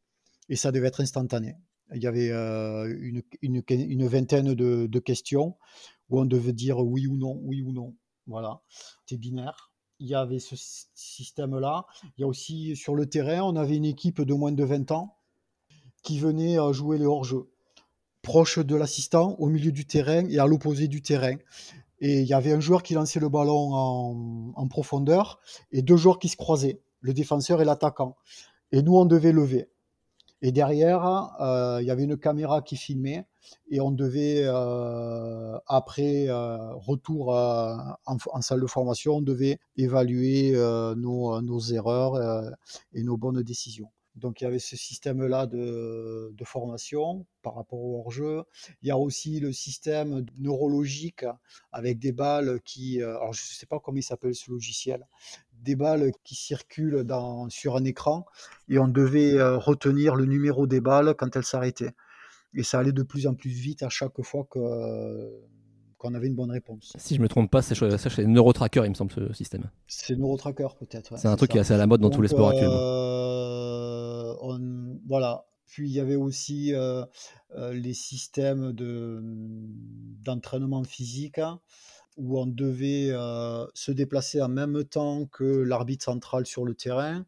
[0.48, 1.56] Et ça devait être instantané.
[1.94, 2.94] Il y avait euh,
[3.40, 5.56] une, vingtaine de, questions
[6.10, 7.94] où on devait dire oui ou non, oui ou non.
[8.26, 8.60] Voilà,
[9.06, 9.72] c'était binaire.
[10.00, 11.86] Il y avait ce sy- système-là.
[12.16, 14.90] Il y a aussi sur le terrain, on avait une équipe de moins de 20
[14.92, 15.16] ans
[16.02, 17.50] qui venait euh, jouer les hors-jeux,
[18.22, 21.36] proche de l'assistant, au milieu du terrain et à l'opposé du terrain.
[22.00, 25.40] Et il y avait un joueur qui lançait le ballon en, en profondeur
[25.72, 28.16] et deux joueurs qui se croisaient, le défenseur et l'attaquant.
[28.70, 29.68] Et nous, on devait lever.
[30.40, 31.30] Et derrière,
[31.80, 33.26] il y avait une caméra qui filmait
[33.70, 34.44] et on devait,
[35.66, 40.52] après retour en, salle de formation, on devait évaluer
[40.96, 42.52] nos, erreurs
[42.92, 43.90] et nos bonnes décisions.
[44.18, 48.42] Donc il y avait ce système-là de, formation par rapport au hors-jeu.
[48.82, 51.24] Il y a aussi le système neurologique
[51.72, 55.06] avec des balles qui, euh, alors je ne sais pas comment il s'appelle ce logiciel,
[55.62, 58.26] des balles qui circulent dans, sur un écran
[58.68, 61.94] et on devait euh, retenir le numéro des balles quand elles s'arrêtaient.
[62.54, 64.58] Et ça allait de plus en plus vite à chaque fois que
[65.98, 66.92] qu'on avait une bonne réponse.
[66.96, 69.68] Si je me trompe pas, c'est chez Neurotracker, il me semble, ce système.
[69.88, 71.18] C'est Neurotracker, peut-être.
[71.18, 72.70] c'est un truc qui est assez à la mode dans tous les sports actuels.
[72.70, 74.34] Euh,
[75.06, 75.44] voilà.
[75.66, 77.04] Puis il y avait aussi euh,
[77.56, 79.20] euh, les systèmes de,
[80.24, 81.60] d'entraînement physique hein,
[82.18, 83.10] où on devait
[83.74, 87.24] se déplacer en même temps que l'arbitre central sur le terrain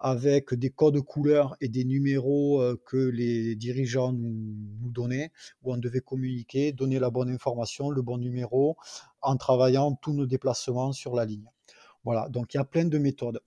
[0.00, 6.00] avec des codes couleurs et des numéros que les dirigeants nous, donnaient, où on devait
[6.00, 8.76] communiquer, donner la bonne information, le bon numéro,
[9.22, 11.48] en travaillant tous nos déplacements sur la ligne.
[12.04, 13.40] Voilà, donc il y a plein de méthodes,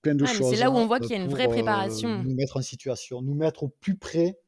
[0.00, 0.54] plein de choses.
[0.54, 2.22] C'est là où on voit qu'il y a une vraie préparation.
[2.22, 4.38] nous mettre en situation, nous mettre au plus près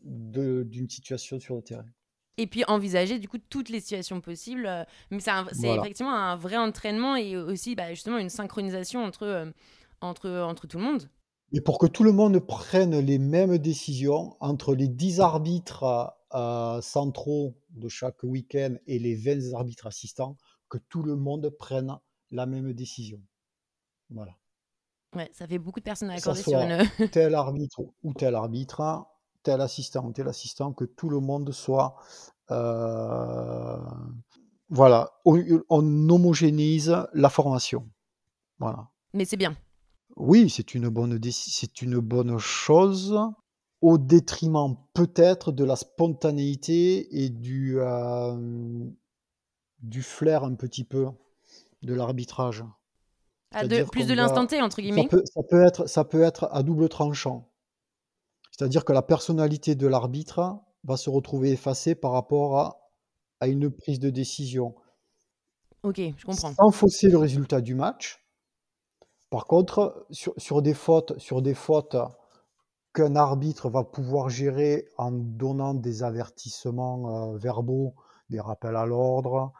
[0.00, 1.86] d'une situation sur le terrain
[2.38, 4.86] et puis envisager du coup toutes les situations possibles.
[5.10, 9.52] Mais c'est effectivement un vrai entraînement et aussi bah, justement une synchronisation entre,
[10.00, 11.10] entre, entre tout le monde.
[11.52, 16.80] Et pour que tout le monde prenne les mêmes décisions entre les 10 arbitres euh,
[16.82, 20.36] centraux de chaque week-end et les 20 arbitres assistants,
[20.68, 21.96] que tout le monde prenne
[22.30, 23.20] la même décision.
[24.10, 24.32] Voilà.
[25.16, 26.86] Ouais, ça fait beaucoup de personnes à accorder sur une.
[27.10, 29.06] tel arbitre ou tel arbitre,
[29.42, 31.96] tel assistant ou tel assistant, que tout le monde soit.
[32.50, 33.76] Euh,
[34.70, 37.88] voilà, on, on homogénise la formation.
[38.58, 38.88] Voilà.
[39.14, 39.56] Mais c'est bien.
[40.16, 43.16] Oui, c'est une bonne c'est une bonne chose,
[43.80, 47.78] au détriment peut-être de la spontanéité et du,
[49.80, 51.06] du flair un petit peu
[51.82, 52.64] de l'arbitrage.
[53.54, 55.08] Ah, plus de l'instant T entre guillemets?
[55.10, 57.48] Ça peut, être, ça peut être à double tranchant.
[58.58, 62.90] C'est-à-dire que la personnalité de l'arbitre va se retrouver effacée par rapport à,
[63.38, 64.74] à une prise de décision.
[65.84, 66.52] Ok, je comprends.
[66.52, 68.26] Sans fausser le résultat du match,
[69.30, 71.96] par contre, sur, des fautes, sur des fautes
[72.94, 77.94] qu'un arbitre va pouvoir gérer en donnant des avertissements euh, verbaux,
[78.28, 79.52] des rappels à l'ordre,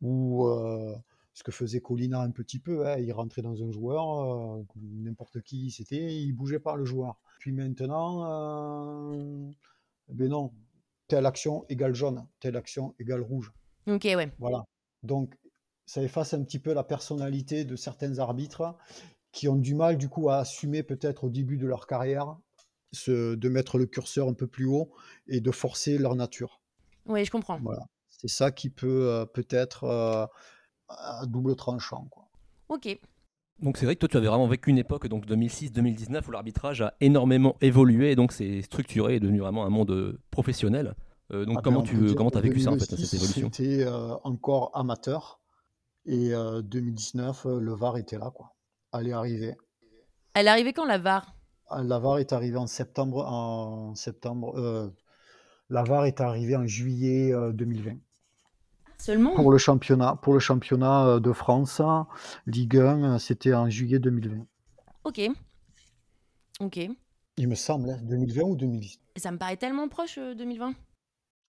[0.00, 0.94] ou euh,
[1.32, 5.40] ce que faisait Colina un petit peu, hein, il rentrait dans un joueur, euh, n'importe
[5.40, 7.18] qui c'était, il bougeait pas le joueur.
[7.44, 9.12] Puis maintenant,
[10.08, 10.50] ben non,
[11.08, 13.52] telle action égale jaune, telle action égale rouge.
[13.86, 14.32] Ok, ouais.
[14.38, 14.64] Voilà.
[15.02, 15.36] Donc,
[15.84, 18.74] ça efface un petit peu la personnalité de certains arbitres
[19.30, 22.34] qui ont du mal du coup à assumer peut-être au début de leur carrière
[22.92, 24.94] ce, de mettre le curseur un peu plus haut
[25.26, 26.62] et de forcer leur nature.
[27.04, 27.58] Oui, je comprends.
[27.58, 27.84] Voilà.
[28.08, 30.26] C'est ça qui peut euh, peut-être euh,
[30.88, 32.06] à double tranchant.
[32.10, 32.26] Quoi.
[32.70, 32.98] Ok.
[33.60, 36.82] Donc c'est vrai que toi tu avais vraiment vécu une époque, donc 2006-2019, où l'arbitrage
[36.82, 40.94] a énormément évolué et donc c'est structuré et devenu vraiment un monde euh, professionnel.
[41.30, 43.86] donc ah, comment tu comment as vécu ça en fait, cette évolution C'était
[44.24, 45.40] encore amateur
[46.06, 46.32] et
[46.64, 48.30] 2019, le VAR était là.
[48.30, 48.54] quoi.
[48.92, 49.56] Elle est arrivée.
[50.34, 51.34] Elle est arrivée quand la VAR?
[51.68, 53.24] Ah, La VAR est arrivée en septembre.
[53.26, 54.90] En septembre euh,
[55.70, 57.96] la VAR est arrivée en juillet 2020.
[59.04, 61.80] Euh, Seulement Pour le championnat, pour le championnat euh, de France,
[62.46, 64.46] Ligue 1, c'était en juillet 2020.
[65.04, 65.20] Ok.
[66.60, 66.80] Ok.
[67.36, 70.74] Il me semble, 2020 hein, ou 2010 Ça me paraît tellement proche, 2020.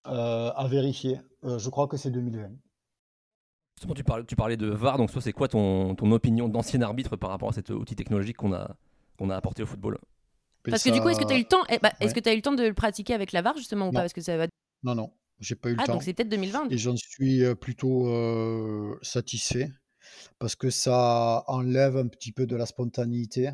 [0.06, 1.22] à vérifier.
[1.44, 2.50] je crois que c'est 2020
[3.94, 7.16] tu parlais, tu parlais de VAR, donc toi, c'est quoi ton, ton opinion d'ancien arbitre
[7.18, 8.76] par rapport à cet outil technologique qu'on a,
[9.18, 9.98] qu'on a apporté au football?
[10.64, 12.20] Parce que du coup, est-ce que tu as eu le temps eh, bah, Est-ce que
[12.20, 14.00] tu as eu le temps de le pratiquer avec la VAR justement ou pas?
[14.00, 14.48] Parce que ça va...
[14.84, 15.94] Non, non, j'ai pas eu le ah, temps.
[15.94, 16.70] donc c'est peut-être 2020.
[16.72, 19.72] Et j'en suis plutôt euh, satisfait
[20.40, 23.52] parce que ça enlève un petit peu de la spontanéité,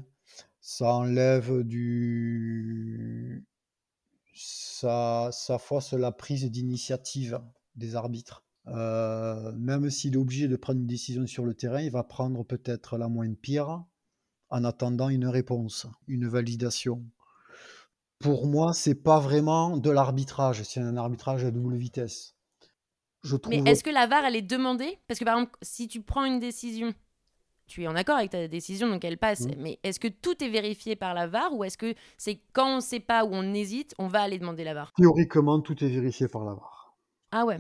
[0.60, 3.46] ça enlève du.
[4.34, 7.42] Ça, ça force la prise d'initiative
[7.76, 8.44] des arbitres.
[8.68, 12.44] Euh, même s'il est obligé de prendre une décision sur le terrain, il va prendre
[12.44, 13.84] peut-être la moins pire
[14.50, 17.04] en attendant une réponse, une validation.
[18.22, 22.36] Pour moi, c'est pas vraiment de l'arbitrage, c'est un arbitrage à double vitesse.
[23.24, 23.54] Je trouve...
[23.54, 25.00] Mais est-ce que la VAR, elle est demandée?
[25.08, 26.94] Parce que par exemple, si tu prends une décision,
[27.68, 29.42] tu es en accord avec ta décision, donc elle passe.
[29.42, 29.54] Mmh.
[29.60, 32.76] Mais est-ce que tout est vérifié par la VAR ou est-ce que c'est quand on
[32.78, 34.92] ne sait pas ou on hésite, on va aller demander la VAR?
[34.94, 36.96] Théoriquement, tout est vérifié par la VAR.
[37.32, 37.60] Ah ouais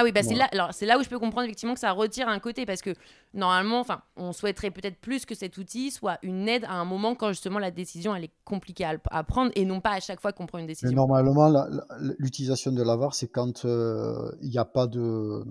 [0.00, 1.90] Ah oui, bah c'est là, alors c'est là où je peux comprendre effectivement que ça
[1.90, 2.94] retire un côté parce que
[3.34, 7.16] normalement, enfin, on souhaiterait peut-être plus que cet outil soit une aide à un moment
[7.16, 10.20] quand justement la décision elle est compliquée à, à prendre et non pas à chaque
[10.20, 10.96] fois qu'on prend une Mais décision.
[10.96, 11.52] normalement,
[12.18, 15.44] l'utilisation de la VAR, c'est quand euh, il n'y a pas de,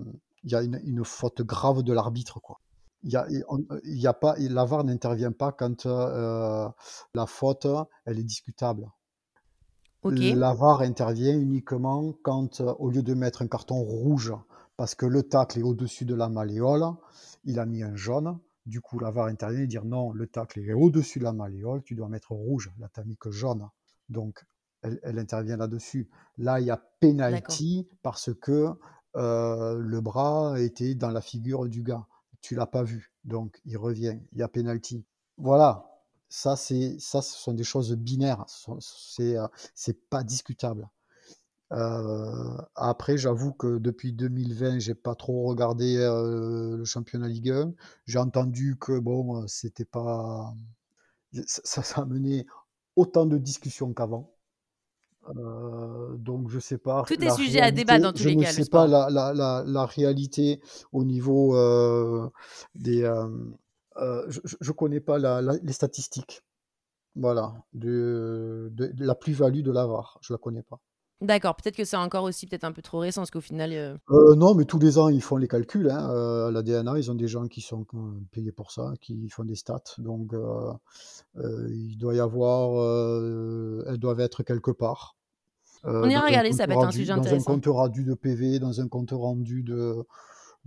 [0.44, 2.58] il y a une, une faute grave de l'arbitre, quoi.
[3.04, 6.66] Il y a, il- on- il y a pas, la VAR n'intervient pas quand euh,
[7.14, 7.66] la faute,
[8.06, 8.86] elle est discutable.
[10.08, 10.36] Ok.
[10.36, 14.32] La VAR intervient uniquement quand, euh, au lieu de mettre un carton rouge
[14.76, 16.84] parce que le tacle est au-dessus de la malléole,
[17.44, 18.38] il a mis un jaune.
[18.66, 21.82] Du coup, la VAR intervient et dire non, le tacle est au-dessus de la malléole,
[21.82, 22.70] tu dois mettre rouge.
[22.78, 23.68] Là, tu mis que jaune.
[24.08, 24.44] Donc,
[24.82, 26.08] elle, elle intervient là-dessus.
[26.36, 28.68] Là, il y a penalty parce que
[29.16, 32.06] euh, le bras était dans la figure du gars.
[32.40, 33.12] Tu l'as pas vu.
[33.24, 34.18] Donc, il revient.
[34.32, 35.04] Il y a penalty.
[35.38, 35.84] Voilà.
[36.28, 38.44] Ça, c'est, ça, ce sont des choses binaires.
[38.80, 40.88] C'est, euh, c'est pas discutable.
[41.72, 47.72] Euh, après, j'avoue que depuis 2020, j'ai pas trop regardé euh, le championnat Ligue 1.
[48.06, 50.54] J'ai entendu que bon, c'était pas,
[51.46, 52.46] ça, ça, ça amenait
[52.96, 54.30] autant de discussions qu'avant.
[55.36, 57.04] Euh, donc je sais pas.
[57.06, 58.82] Tout est sujet à débat dans tous je les ne cas, le sais sport.
[58.84, 60.60] pas la, la, la, la réalité
[60.92, 62.28] au niveau euh,
[62.74, 63.02] des.
[63.98, 66.42] Euh, je, je connais pas la, la- les statistiques.
[67.16, 70.78] Voilà, de, de, de la plus-value de la VAR, je la connais pas.
[71.20, 73.72] D'accord, peut-être que c'est encore aussi peut-être un peu trop récent parce qu'au final.
[73.72, 75.90] euh, Euh, non, mais tous les ans, ils font les calculs.
[75.90, 76.10] Hein.
[76.12, 77.84] Euh, à la DNA, ils ont des gens qui sont
[78.30, 79.82] payés pour ça, qui font des stats.
[79.98, 80.32] Donc,
[81.34, 82.70] il doit y avoir,
[83.88, 85.16] elles doivent être quelque part.
[85.84, 87.52] On ira regarder, ça peut être un sujet Dans un intéressant.
[87.52, 89.96] compte rendu de PV, dans un compte rendu de,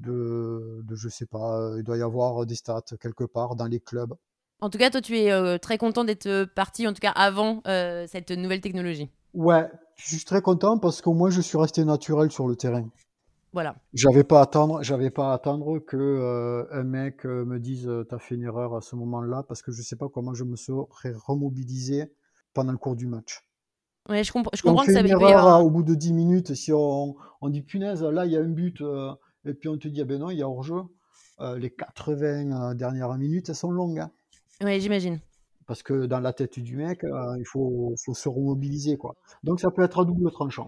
[0.01, 3.79] de, de, je sais pas, il doit y avoir des stats quelque part dans les
[3.79, 4.13] clubs.
[4.59, 7.61] En tout cas, toi, tu es euh, très content d'être parti, en tout cas avant
[7.67, 9.09] euh, cette nouvelle technologie.
[9.33, 12.87] Ouais, je suis très content parce qu'au moins je suis resté naturel sur le terrain.
[13.53, 13.75] Voilà.
[13.93, 18.19] J'avais pas à attendre, j'avais pas à attendre que euh, un mec me dise t'as
[18.19, 21.13] fait une erreur à ce moment-là parce que je sais pas comment je me serais
[21.27, 22.13] remobilisé
[22.53, 23.41] pendant le cours du match.
[24.09, 26.13] Ouais, je, compre- je on comprends que ça une erreur à- au bout de 10
[26.13, 28.81] minutes, si on, on dit punaise, là il y a un but,
[29.45, 30.81] et puis on te dit ah ben non, il y a hors-jeu,
[31.39, 33.99] euh, les 80 euh, dernières minutes elles sont longues.
[33.99, 34.11] hein.
[34.61, 35.19] Ouais, j'imagine.
[35.65, 39.15] parce que dans la tête du mec, euh, il faut, faut se remobiliser quoi.
[39.43, 40.67] Donc ça peut être à double tranchant.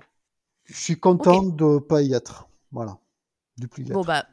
[0.65, 2.47] Je suis content de pas y être.
[2.71, 2.97] Voilà.
[3.59, 3.83] De plus.
[3.83, 4.25] Bon, bah,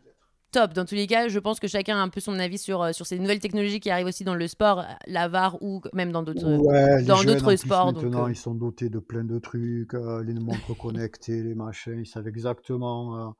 [0.53, 0.73] top.
[0.73, 2.93] Dans tous les cas, je pense que chacun a un peu son avis sur, euh,
[2.93, 6.23] sur ces nouvelles technologies qui arrivent aussi dans le sport, la VAR ou même dans
[6.23, 6.47] d'autres.
[6.57, 8.31] Ouais, les dans jeunes, d'autres en plus, sports, donc, euh.
[8.31, 12.29] ils sont dotés de plein de trucs, euh, les montres connectées, les machins, ils savent
[12.29, 13.35] exactement.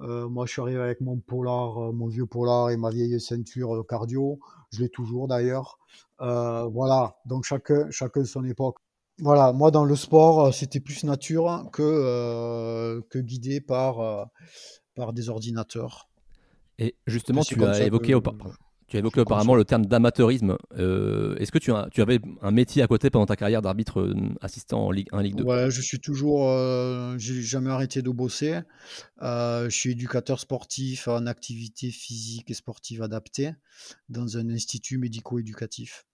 [0.00, 3.20] Euh, moi, je suis arrivé avec mon polar, euh, mon vieux polar et ma vieille
[3.20, 4.38] ceinture euh, cardio.
[4.72, 5.78] Je l'ai toujours d'ailleurs.
[6.20, 7.16] Euh, voilà.
[7.26, 8.76] Donc chacun, chacun son époque.
[9.20, 9.52] Voilà.
[9.52, 14.28] Moi, dans le sport, c'était plus nature que euh, que guidé par
[14.94, 16.08] par des ordinateurs.
[16.78, 18.50] Et justement, tu as évoqué, que- pardon.
[18.88, 20.56] Tu as je évoqué le terme d'amateurisme.
[20.78, 24.00] Euh, Est-ce que tu, as, tu avais un métier à côté pendant ta carrière d'arbitre
[24.00, 28.00] euh, assistant en Ligue 1, Ligue 2 Ouais, je suis toujours, euh, j'ai jamais arrêté
[28.02, 28.60] de bosser.
[29.22, 33.52] Euh, je suis éducateur sportif en activité physique et sportive adaptée
[34.08, 36.06] dans un institut médico-éducatif.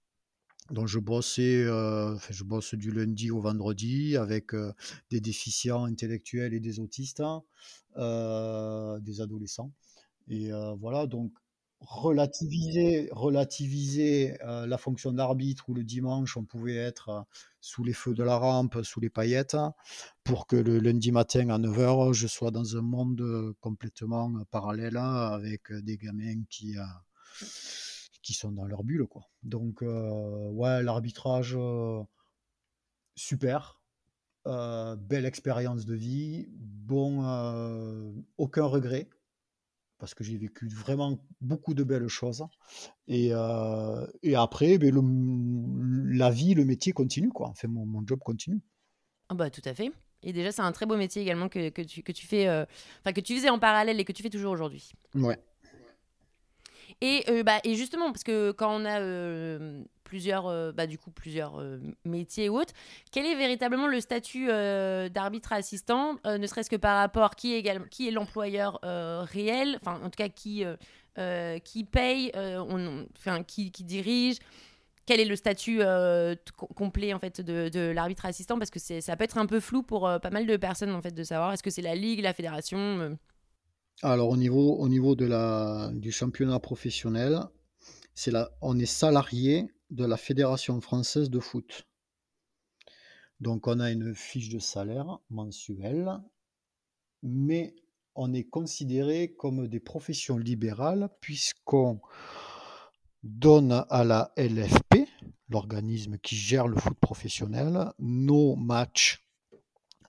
[0.70, 4.52] Donc je bossais, enfin, je bosse du lundi au vendredi avec
[5.10, 7.42] des déficients intellectuels et des autistes, hein,
[9.00, 9.72] des adolescents.
[10.28, 11.32] Et voilà, donc
[11.86, 17.20] relativiser, relativiser euh, la fonction d'arbitre où le dimanche on pouvait être euh,
[17.60, 19.56] sous les feux de la rampe, sous les paillettes,
[20.24, 24.96] pour que le lundi matin à 9h, je sois dans un monde euh, complètement parallèle
[24.96, 26.76] avec des gamins qui,
[28.32, 29.06] sont dans leur bulle.
[29.06, 29.28] Quoi.
[29.42, 31.56] Donc, ouais, l'arbitrage,
[33.14, 33.80] super.
[34.44, 36.48] Belle expérience de vie.
[36.50, 37.22] Bon,
[38.38, 39.08] aucun regret
[40.02, 42.44] parce que j'ai vécu vraiment beaucoup de belles choses.
[43.06, 47.50] Et, euh, et après, ben, le- la vie, le métier continue, quoi.
[47.50, 48.60] Enfin, mon, mon job continue.
[49.28, 49.92] Ah bah, tout à fait.
[50.24, 52.64] Et déjà, c'est un très beau métier également que, que, tu, que tu fais, euh,
[53.00, 54.90] enfin que tu faisais en parallèle et que tu fais toujours aujourd'hui.
[55.14, 55.38] Ouais.
[57.00, 60.98] Et, euh, bah, et justement, parce que quand on a euh, plusieurs, euh, bah, du
[60.98, 62.74] coup, plusieurs euh, métiers ou autres,
[63.12, 67.58] quel est véritablement le statut euh, d'arbitre assistant, ne serait-ce que par rapport qui est,
[67.58, 70.64] également, qui est l'employeur réel, enfin en tout cas qui,
[71.64, 72.30] qui paye,
[73.16, 74.36] enfin qui, qui dirige?
[75.06, 75.80] Quel est le statut
[76.76, 78.58] complet en fait de, de l'arbitre assistant?
[78.58, 81.14] Parce que ça peut être un peu flou pour pas mal de personnes en fait
[81.14, 83.16] de savoir est-ce que c'est la ligue la fédération
[84.02, 87.40] Alors, au niveau, au niveau de la, du championnat professionnel,
[88.14, 91.86] c'est on est salarié de la Fédération française de foot.
[93.40, 96.18] Donc, on a une fiche de salaire mensuelle,
[97.22, 97.74] mais
[98.14, 102.00] on est considéré comme des professions libérales puisqu'on
[103.22, 105.08] donne à la LFP,
[105.50, 109.21] l'organisme qui gère le foot professionnel, nos matchs.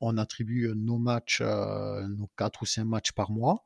[0.02, 3.64] On attribue nos matchs, euh, nos 4 ou 5 matchs par mois.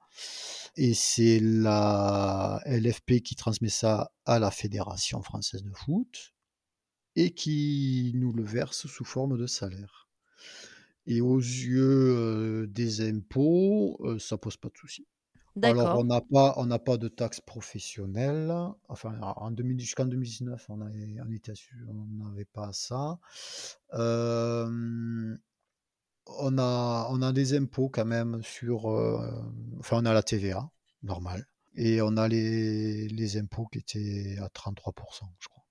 [0.75, 6.33] Et c'est la LFP qui transmet ça à la Fédération française de foot
[7.15, 10.07] et qui nous le verse sous forme de salaire.
[11.07, 15.07] Et aux yeux des impôts, ça pose pas de souci.
[15.63, 18.53] Alors on n'a pas, on n'a pas de taxes professionnelles.
[18.89, 23.19] Enfin, en jusqu'en 2019, on n'avait pas ça.
[26.39, 28.85] On a, on a des impôts quand même sur,
[29.79, 30.69] enfin, on a la TVA,
[31.03, 31.45] normal.
[31.75, 34.93] Et on a les, les impôts qui étaient à 33%,
[35.39, 35.63] je crois.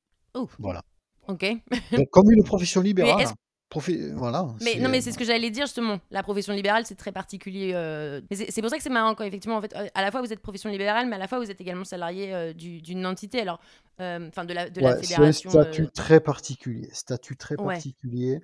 [0.59, 0.83] Voilà.
[1.29, 1.45] Ok.
[1.93, 3.27] Donc, comme une profession libérale.
[4.15, 5.99] Voilà, mais non, mais c'est ce que j'allais dire justement.
[6.11, 7.73] La profession libérale, c'est très particulier.
[7.75, 10.33] Euh, c'est pour ça que c'est marrant quand effectivement, en fait, à la fois vous
[10.33, 13.41] êtes profession libérale, mais à la fois vous êtes également salarié euh, d'une entité.
[13.41, 13.61] Alors,
[14.01, 15.51] euh, enfin de la de la fédération.
[15.51, 16.89] C'est un statut très particulier.
[16.93, 18.41] Statut très particulier.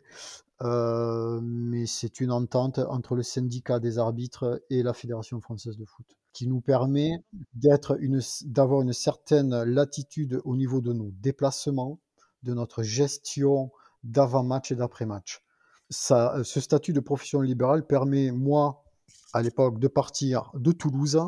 [0.60, 6.06] mais c'est une entente entre le syndicat des arbitres et la fédération française de foot
[6.32, 7.12] qui nous permet
[7.54, 11.98] d'être une d'avoir une certaine latitude au niveau de nos déplacements
[12.42, 13.70] de notre gestion
[14.02, 15.42] d'avant-match et d'après-match.
[15.90, 18.84] Ça, ce statut de profession libérale permet, moi,
[19.32, 21.20] à l'époque, de partir de Toulouse,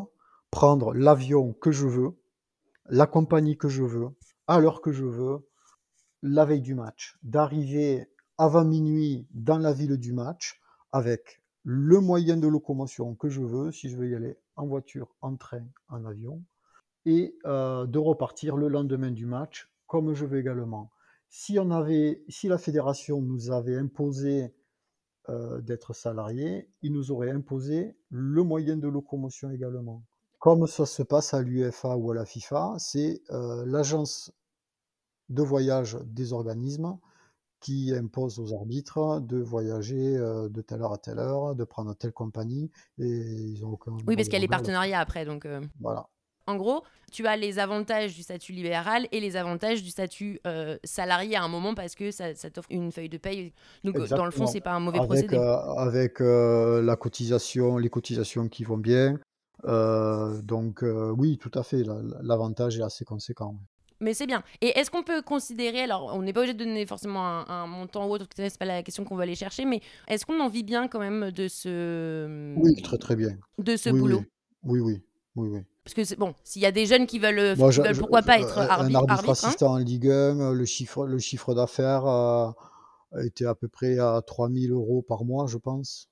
[0.51, 2.17] prendre l'avion que je veux,
[2.87, 4.09] la compagnie que je veux,
[4.47, 5.47] à l'heure que je veux,
[6.21, 10.59] la veille du match, d'arriver avant minuit dans la ville du match
[10.91, 15.15] avec le moyen de locomotion que je veux, si je veux y aller en voiture,
[15.21, 16.41] en train, en avion,
[17.05, 20.91] et euh, de repartir le lendemain du match comme je veux également
[21.35, 24.55] si, on avait, si la fédération nous avait imposé
[25.27, 30.05] euh, d'être salarié, il nous aurait imposé le moyen de locomotion également.
[30.39, 34.31] Comme ça se passe à l'UFA ou à la FIFA, c'est euh, l'agence
[35.27, 36.97] de voyage des organismes
[37.59, 41.93] qui impose aux arbitres de voyager euh, de telle heure à telle heure, de prendre
[41.95, 43.91] telle compagnie, et ils ont aucun.
[44.07, 45.45] Oui, parce qu'il y a les partenariats après, donc.
[45.81, 46.07] Voilà.
[46.47, 50.77] En gros, tu as les avantages du statut libéral et les avantages du statut euh,
[50.83, 53.51] salarié à un moment parce que ça, t'offre une feuille de paye.
[53.83, 55.35] Donc, dans le fond, c'est pas un mauvais procédé.
[55.35, 59.19] Euh, avec euh, la cotisation, les cotisations qui vont bien.
[59.63, 60.83] donc,
[61.17, 61.83] oui, tout à fait,
[62.21, 63.55] l'avantage est assez conséquent.
[64.01, 64.43] Mais c'est bien.
[64.61, 68.07] Et est-ce qu'on peut considérer, alors on n'est pas obligé de donner forcément un, montant
[68.07, 69.79] ou autre, c'est pas la question qu'on va aller chercher, mais
[70.09, 72.53] est-ce qu'on en vit bien quand même de ce.
[72.57, 73.37] Oui, très très bien.
[73.57, 74.23] De ce boulot?
[74.63, 75.01] Oui, oui,
[75.35, 75.61] oui, oui.
[75.85, 78.99] Parce que bon, s'il y a des jeunes qui veulent, euh, pourquoi pas être arbitre,
[78.99, 79.31] un arbitre, hein.
[79.31, 82.55] assistant en Ligue 1, euh, le chiffre, le chiffre d'affaires a
[83.23, 86.09] été à peu près à 3000 euros par mois, je pense.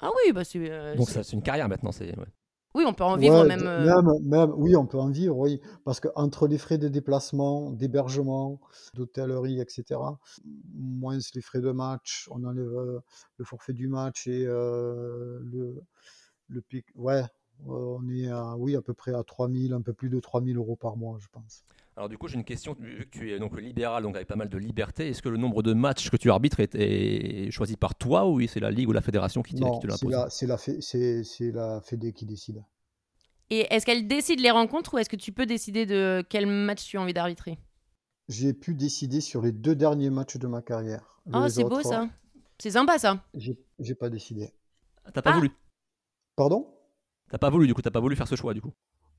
[0.00, 0.58] Ah oui, bah c'est.
[0.70, 2.14] Euh, Donc c'est une carrière maintenant, c'est.
[2.74, 3.64] Oui, on peut en vivre même,
[4.20, 5.62] même, Oui, on peut en vivre, oui.
[5.86, 8.60] Parce qu'entre les frais de déplacement, d'hébergement,
[8.92, 9.98] d'hôtellerie, etc.,
[10.74, 13.00] moins les frais de match, on enlève
[13.38, 15.82] le forfait du match et le,
[16.48, 16.84] le pic.
[16.94, 17.24] Ouais,
[17.66, 20.76] on est à, oui, à peu près à 3000, un peu plus de 3000 euros
[20.76, 21.64] par mois, je pense.
[21.96, 24.36] Alors du coup, j'ai une question, vu que tu es donc libéral, donc avec pas
[24.36, 27.94] mal de liberté, est-ce que le nombre de matchs que tu arbitres est, choisi par
[27.94, 30.14] toi ou c'est la Ligue ou la Fédération qui, te l'impose?
[30.30, 32.62] c'est la, c'est la Fédé qui décide.
[33.50, 36.86] Et est-ce qu'elle décide les rencontres ou est-ce que tu peux décider de quel match
[36.86, 37.58] tu as envie d'arbitrer?
[38.28, 41.20] J'ai pu décider sur les deux derniers matchs de ma carrière.
[41.34, 42.08] oh, c'est beau ça.
[42.58, 43.24] C'est sympa ça.
[43.34, 44.52] J'ai pas décidé.
[45.12, 45.36] T'as pas ah.
[45.36, 45.50] voulu?
[46.36, 46.72] Pardon?
[47.30, 48.72] T'as pas voulu, du coup, t'as pas voulu faire ce choix, du coup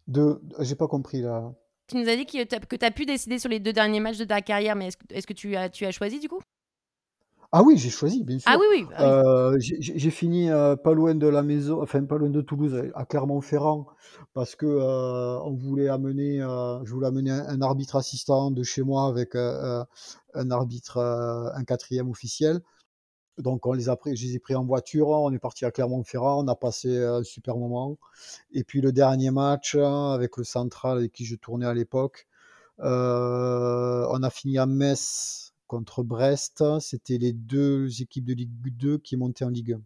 [0.07, 0.41] de...
[0.59, 1.53] J'ai pas compris là.
[1.87, 4.25] Tu nous as dit que tu as pu décider sur les deux derniers matchs de
[4.25, 6.41] ta carrière, mais est-ce que, tu, as, tu as choisi du coup?
[7.53, 8.49] Ah oui, j'ai choisi, bien sûr.
[8.49, 8.85] Ah oui, oui.
[8.95, 12.81] Ah euh, j'ai fini euh, pas loin de la maison, enfin pas loin de Toulouse,
[12.95, 13.87] à Clermont-Ferrand,
[14.33, 19.07] parce que euh, on voulait amener, je voulais amener un, arbitre assistant de chez moi
[19.07, 22.61] avec un arbitre, un quatrième officiel.
[23.37, 25.71] Donc on les a pris, je les ai pris en voiture, on est parti à
[25.71, 27.97] Clermont-Ferrand, on a passé un super moment.
[28.51, 32.27] Et puis le dernier match hein, avec le central avec qui je tournais à l'époque,
[32.81, 36.63] euh, on a fini à Metz contre Brest.
[36.79, 39.77] C'était les deux équipes de Ligue 2 qui montaient en Ligue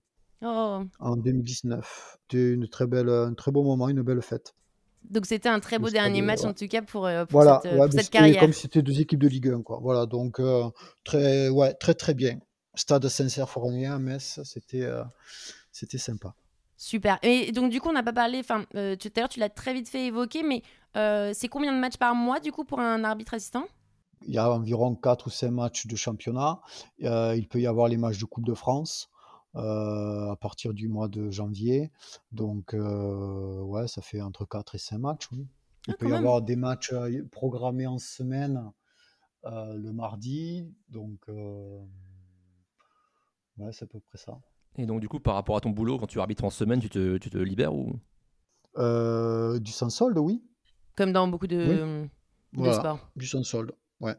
[0.41, 2.17] 1 en 2019.
[2.21, 4.55] C'était une très belle, un très beau moment, une belle fête.
[5.09, 7.87] Donc c'était un très beau dernier match en tout cas pour, euh, pour cette, euh,
[7.91, 8.41] cette carrière.
[8.41, 9.79] Comme c'était deux équipes de Ligue 1, quoi.
[9.81, 10.41] Voilà, donc
[11.03, 12.39] très, ouais, très très bien.
[12.75, 15.03] Stade Saint-Cyr-Fournier à Metz, c'était euh,
[15.71, 16.35] c'était sympa.
[16.77, 17.19] Super.
[17.23, 19.49] Et donc du coup, on n'a pas parlé, enfin, euh, tout à l'heure, tu l'as
[19.49, 20.61] très vite fait évoquer, mais
[20.97, 23.65] euh, c'est combien de matchs par mois du coup pour un arbitre assistant?
[24.27, 26.59] Il y a environ 4 ou 5 matchs de championnat.
[26.99, 29.09] il peut y avoir les matchs de Coupe de France.
[29.53, 31.91] à partir du mois de janvier.
[32.31, 35.47] Donc, ouais, ça fait entre 4 et 5 matchs, oui.
[35.87, 36.17] Il Ah, peut y même.
[36.19, 36.93] avoir des matchs
[37.31, 38.71] programmés en semaine
[39.45, 40.67] le mardi.
[40.89, 41.27] Donc,
[43.57, 44.37] ouais, c'est à peu près ça.
[44.77, 46.89] Et donc, du coup, par rapport à ton boulot, quand tu arbitres en semaine, tu
[46.89, 47.99] te, tu te libères ou?
[48.77, 50.43] Du sans solde, oui.
[50.95, 52.07] Comme dans beaucoup de, de
[52.53, 53.09] Voilà, sports.
[53.15, 54.15] du sans solde, ouais.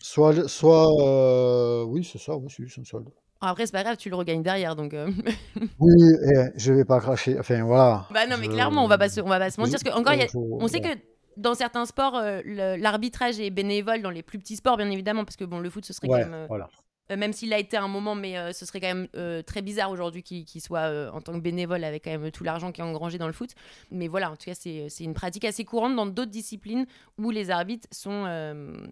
[0.00, 3.08] Soit, soit oui, c'est ça, oui, c'est du sans solde.
[3.40, 4.94] Après, c'est pas grave, tu le regagnes derrière, donc.
[4.94, 5.10] euh,
[5.78, 5.92] Oui,
[6.34, 7.38] eh, je vais pas cracher.
[7.38, 8.06] Enfin, voilà.
[8.10, 9.72] Bah non, mais Je- clairement, on va pas se, on va pas se mentir.
[9.72, 10.88] Parce que, encore, il y a- faut- on sait que
[11.36, 12.40] dans certains sports, euh,
[12.78, 15.84] l'arbitrage est bénévole dans les plus petits sports, bien évidemment, parce que bon, le foot,
[15.84, 16.34] ce serait Ouais, quand même.
[16.34, 16.70] euh, voilà.
[17.10, 19.60] Euh, même s'il a été un moment, mais euh, ce serait quand même euh, très
[19.62, 22.84] bizarre aujourd'hui qu'il soit en tant que bénévole avec quand même tout l'argent qui est
[22.84, 23.50] engrangé dans le foot.
[23.90, 26.86] Mais voilà, en tout cas, c'est une pratique assez courante dans d'autres disciplines
[27.18, 28.24] où les arbitres sont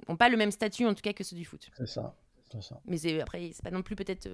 [0.09, 1.71] ont pas le même statut, en tout cas, que ceux du foot.
[1.77, 2.15] C'est ça,
[2.61, 2.81] ça.
[2.87, 4.29] Mais après, c'est pas non plus peut-être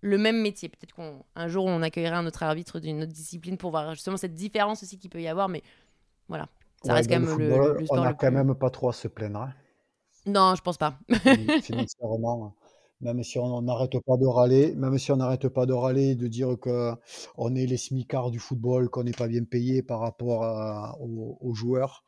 [0.00, 0.68] le même métier.
[0.68, 4.34] Peut-être qu'un jour, on accueillera un autre arbitre d'une autre discipline pour voir justement cette
[4.34, 5.48] différence aussi qu'il peut y avoir.
[5.48, 5.62] Mais
[6.28, 6.48] voilà,
[6.82, 8.54] ça Ouais, reste quand le même le, le on sport n'a le quand plus- même
[8.54, 9.42] pas trop à se plaindre.
[9.42, 9.52] hein.
[10.26, 10.98] Non, je pense pas.
[11.10, 12.54] Fin- Financièrement,
[13.02, 16.28] même si on n'arrête pas de râler, même si on n'arrête pas de râler, de
[16.28, 16.92] dire que
[17.36, 21.36] on est les smicards du football, qu'on n'est pas bien payé par rapport à- aux,
[21.40, 22.04] aux joueurs.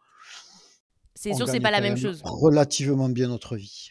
[1.14, 2.20] C'est sûr, c'est pas la même même chose.
[2.24, 3.90] Relativement bien notre vie.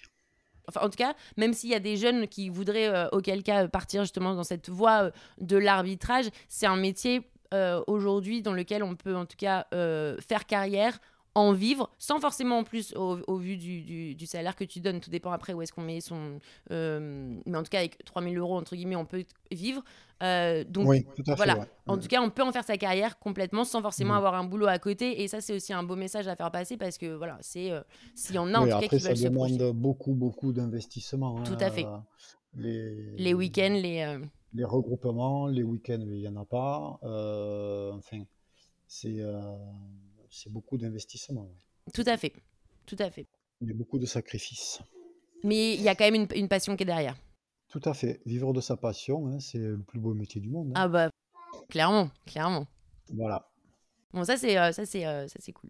[0.68, 3.68] Enfin, en tout cas, même s'il y a des jeunes qui voudraient, euh, auquel cas,
[3.68, 8.82] partir justement dans cette voie euh, de l'arbitrage, c'est un métier euh, aujourd'hui dans lequel
[8.82, 10.99] on peut en tout cas euh, faire carrière,
[11.36, 14.79] en vivre, sans forcément en plus au, au vu du, du- du salaire que tu
[14.79, 15.01] donnes.
[15.01, 16.39] Tout dépend après où est-ce qu'on met son.
[16.71, 19.84] euh, mais en tout cas, avec 3000 euros, entre guillemets, on peut vivre.
[20.21, 21.55] Euh, donc, oui, tout voilà.
[21.55, 21.59] fait.
[21.61, 21.67] ouais.
[21.88, 24.17] en tout cas, on peut en faire sa carrière complètement sans forcément Mm.
[24.17, 25.21] avoir un boulot à côté.
[25.23, 27.81] Et ça, c'est aussi un beau message à faire passer parce que voilà, c'est euh,
[28.15, 29.57] s'il y en a en tout cas après, qui ça veulent se projeter.
[29.57, 31.41] demande beaucoup, beaucoup d'investissement.
[31.43, 31.88] Tout hein, à fait.
[32.55, 34.01] Les, Les week-ends, les.
[34.01, 34.19] euh,
[34.53, 36.99] les regroupements, les week-ends, il n'y en a pas.
[37.03, 38.19] euh, enfin,
[38.88, 39.41] c'est euh,
[40.34, 41.41] c'est beaucoup d'investissement.
[41.43, 41.91] ouais.
[41.93, 42.34] Tout à fait.
[42.86, 43.27] Tout à fait.
[43.61, 44.81] Il y a beaucoup de sacrifices.
[45.43, 47.15] Mais il y a quand même une, une passion qui est derrière.
[47.69, 48.21] Tout à fait.
[48.25, 50.69] Vivre de sa passion, hein, c'est le plus beau métier du monde.
[50.69, 50.73] hein.
[50.75, 51.09] Ah bah,
[51.69, 52.67] clairement, clairement.
[53.13, 53.49] Voilà.
[54.13, 55.69] Bon, ça, c'est euh, ça c'est euh, ça, c'est cool.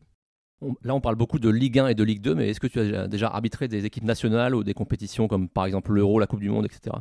[0.84, 2.80] Là, on parle beaucoup de Ligue 1 et de Ligue 2, mais est-ce que tu
[2.80, 6.40] as déjà- arbitré des équipes nationales ou des compétitions comme par exemple l'Euro, la Coupe
[6.40, 6.96] du Monde, etc.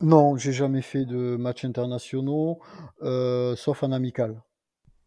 [0.00, 2.60] Non, j'ai jamais fait de matchs internationaux,
[3.02, 4.42] euh, sauf en amical.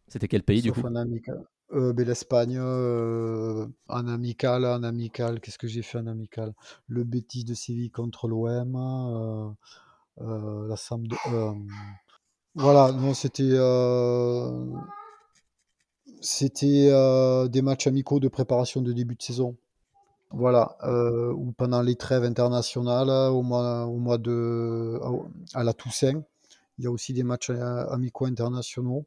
[0.08, 0.86] C'était quel pays du Sauf coup?
[0.86, 1.44] en amical.
[1.74, 6.54] Euh, ben, L'Espagne, euh, en amical, en amical, qu'est-ce que j'ai fait en amical?
[6.88, 8.76] Le Betis de Séville contre l'OM,
[10.20, 11.52] euh, la Sampdo- euh,
[12.54, 13.44] voilà, non, c'était
[17.48, 19.56] des matchs amicaux de préparation de début de saison.
[20.30, 20.76] Voilà,
[21.36, 25.00] ou pendant les trêves internationales, au mois, de,
[25.54, 26.22] à la Toussaint,
[26.78, 29.06] il y a aussi des matchs amicaux internationaux.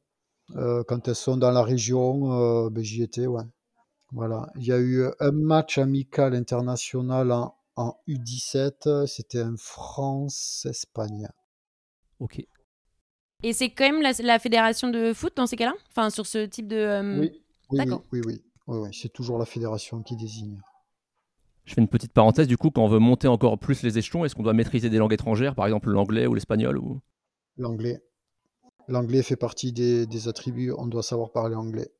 [0.56, 3.43] Euh, quand elles sont dans la région, euh, ben, j'y étais, ouais.
[4.12, 4.50] Voilà.
[4.56, 11.28] Il y a eu un match amical international en, en U17, c'était un France-Espagne.
[12.20, 12.41] Ok.
[13.43, 15.74] Et c'est quand même la, la fédération de foot dans ces cas-là?
[15.89, 16.76] Enfin, sur ce type de.
[16.76, 17.32] euh, Oui,
[17.70, 20.60] oui, oui, oui, oui, oui, c'est toujours la fédération qui désigne.
[21.66, 24.24] Je fais une petite parenthèse, du coup, quand on veut monter encore plus les échelons,
[24.24, 27.02] est-ce qu'on doit maîtriser des langues étrangères, par exemple l'anglais ou l'espagnol ou...
[27.58, 28.02] L'anglais.
[28.88, 31.91] L'anglais fait partie des, des attributs, on doit savoir parler anglais.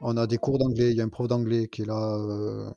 [0.00, 2.70] On a des cours d'anglais, il y a un prof d'anglais qui est là, euh,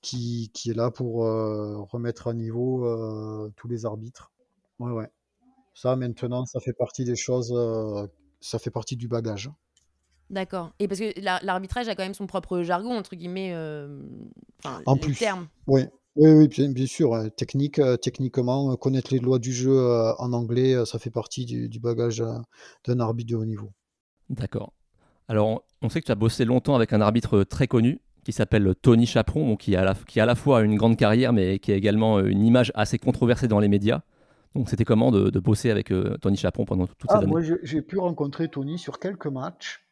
[0.00, 4.32] qui, qui est là pour euh, remettre à niveau euh, tous les arbitres.
[4.78, 5.08] Ouais, ouais.
[5.74, 7.52] Ça, maintenant, ça fait partie des choses,
[8.40, 9.50] ça fait partie du bagage.
[10.30, 10.72] D'accord.
[10.78, 13.54] Et parce que la- l'arbitrage a quand même son propre jargon, entre guillemets.
[14.86, 15.18] En plus.
[15.18, 15.48] termes.
[15.66, 15.82] Oui,
[16.16, 17.14] oui, oui, bien, bien sûr.
[17.36, 21.44] Technique, euh, techniquement, euh, connaître les lois du jeu euh, en anglais, ça fait partie
[21.44, 22.22] du, du bagage
[22.86, 23.72] d'un arbitre de haut niveau.
[24.30, 24.72] D'accord.
[25.28, 28.32] Alors, on- on sait que tu as bossé longtemps avec un arbitre très connu qui
[28.32, 31.58] s'appelle Tony Chaperon, qui, a la- qui a à la fois une grande carrière, mais
[31.58, 34.02] qui a également une image assez controversée dans les médias.
[34.54, 35.92] Donc, c'était comment de, de bosser avec
[36.22, 37.38] Tony Chaperon pendant toutes ces Ah, années?
[37.38, 39.83] moi, j'ai j'ai pu rencontrer Tony sur quelques matchs.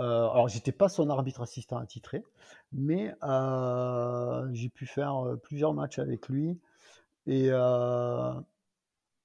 [0.00, 2.24] Euh, alors, j'étais pas son arbitre assistant attitré,
[2.72, 6.58] mais euh, j'ai pu faire euh, plusieurs matchs avec lui
[7.26, 7.48] et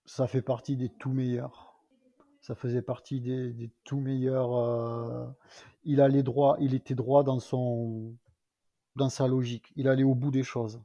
[0.05, 1.73] ça fait partie des tout meilleurs.
[2.41, 5.34] Ça faisait partie des, tout meilleurs.
[5.86, 8.13] il allait droit, il était droit dans son,
[8.95, 9.71] dans sa logique.
[9.76, 10.82] Il allait au bout des choses.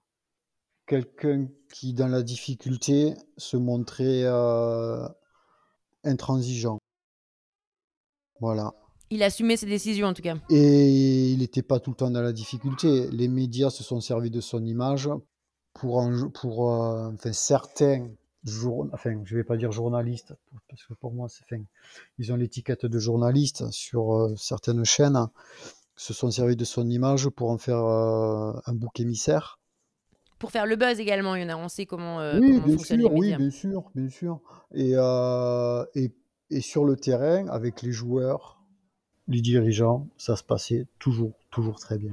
[0.86, 4.24] Quelqu'un qui, dans la difficulté, se montrait
[6.04, 6.78] intransigeant.
[8.40, 8.72] Voilà.
[9.12, 10.36] Il assumait ses décisions, en tout cas.
[10.50, 13.08] Et il n'était pas tout le temps dans la difficulté.
[13.10, 15.08] Les médias se sont servis de son image
[15.74, 18.08] pour, pour euh, enfin, certains
[18.44, 20.32] jour, enfin, je vais pas dire journaliste,
[20.68, 21.44] parce que pour moi, c'est.
[22.18, 25.26] Ils ont l'étiquette de journaliste sur euh, certaines chaînes,
[25.96, 29.58] se sont servis de son image pour en faire euh, un bouc émissaire.
[30.38, 32.78] Pour faire le buzz également, il y en a, on sait comment, Oui, comment bien
[32.78, 34.40] sûr, oui, bien sûr, bien sûr.
[34.72, 34.92] Et,
[36.00, 36.12] et,
[36.50, 38.59] et sur le terrain, avec les joueurs,
[39.30, 42.12] les dirigeants, ça se passait toujours, toujours très bien.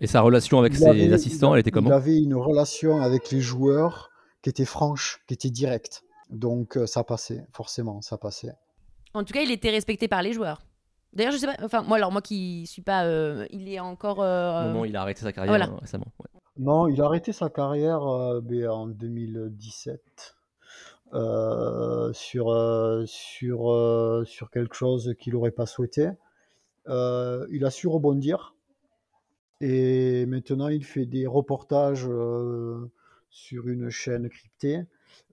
[0.00, 2.34] Et sa relation avec Il ses avait, il assistants, elle était il comment avait une
[2.34, 4.10] relation avec les joueurs
[4.40, 6.02] qui était franche, qui était directe.
[6.30, 8.54] Donc euh, ça passait, forcément, ça passait.
[9.14, 10.62] En tout cas, il était respecté par les joueurs.
[11.12, 13.04] D'ailleurs, je sais pas, enfin, moi, alors, moi qui suis pas.
[13.04, 14.20] euh, il est encore.
[14.20, 15.66] Au euh, moment où il a arrêté sa carrière voilà.
[15.80, 16.06] récemment.
[16.18, 16.40] ouais.
[16.58, 20.00] Non, il a arrêté sa carrière euh, ben, en 2017
[21.14, 26.10] euh, sur, euh, sur, euh, sur quelque chose qu'il n'aurait pas souhaité.
[26.88, 28.56] Euh, il a su rebondir
[29.60, 32.90] et maintenant il fait des reportages euh,
[33.30, 34.82] sur une chaîne cryptée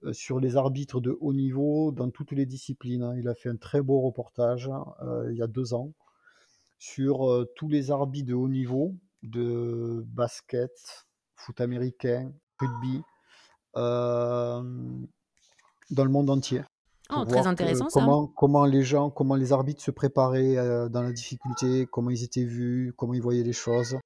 [0.04, 3.02] euh, sur les arbitres de haut niveau dans toutes les disciplines.
[3.02, 3.16] hein.
[3.18, 4.70] Il a fait un très beau reportage
[5.28, 5.92] il y a deux ans
[6.78, 10.70] sur tous les arbitres de haut niveau de basket,
[11.34, 13.02] foot américain, rugby,
[13.74, 14.62] dans
[16.04, 16.62] le monde entier.
[17.16, 18.00] Oh, très que- intéressant ça.
[18.00, 22.22] comment, comment les gens, comment les arbitres se préparaient euh, dans la difficulté, comment ils
[22.24, 23.96] étaient vus, comment ils voyaient les choses.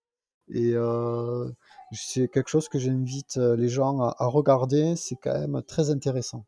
[0.48, 1.48] Et euh,
[1.92, 5.90] c'est quelque chose que j'invite euh, les gens à, à regarder, c'est quand même très
[5.90, 6.44] intéressant.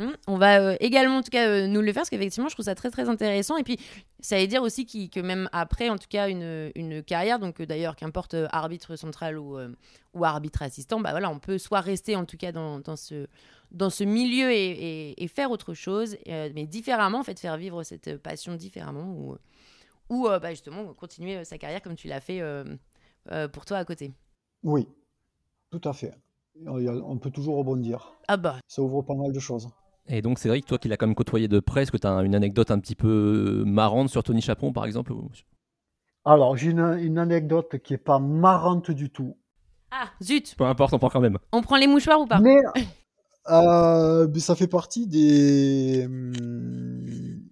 [0.00, 2.54] Hum, On va euh, également, en tout cas, euh, nous le faire, parce qu'effectivement, je
[2.54, 3.58] trouve ça très, très intéressant.
[3.58, 3.78] Et puis,
[4.20, 7.66] ça veut dire aussi que même après, en tout cas, une, une carrière, donc euh,
[7.66, 9.58] d'ailleurs, qu'importe arbitre central ou,
[10.14, 13.26] ou arbitre assistant, bah voilà, on peut soit rester, en tout cas, dans, dans ce,
[13.72, 17.82] dans ce milieu et, et- et faire autre chose, mais différemment, en fait, faire vivre
[17.82, 19.36] cette passion différemment, ou,
[20.08, 22.42] ou bah, justement, continuer sa carrière comme tu l'as fait
[23.52, 24.12] pour toi à côté.
[24.62, 24.88] Oui,
[25.70, 26.14] tout à fait.
[26.66, 28.12] On peut toujours rebondir.
[28.28, 29.68] Ah bah, Ça ouvre pas mal de choses.
[30.06, 32.10] Et donc, Cédric, toi qui l'as quand même côtoyé de près, est-ce que tu as
[32.22, 35.12] une anecdote un petit peu marrante sur Tony Chaperon, par exemple
[36.24, 39.36] Alors, j'ai une, une anecdote qui est pas marrante du tout.
[39.90, 41.38] ah, zut, Peu importe, on prend quand même.
[41.52, 42.58] on prend les mouchoirs ou pas Mais
[43.50, 46.32] euh, mais ça fait partie des, hum,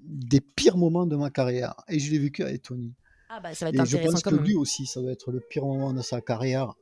[0.03, 1.75] des pires moments de ma carrière.
[1.89, 2.95] Et je l'ai vécu avec Tony.
[3.29, 5.31] Ah bah, ça va être Et je intéressant pense que lui aussi, ça va être
[5.31, 6.75] le pire moment de sa carrière.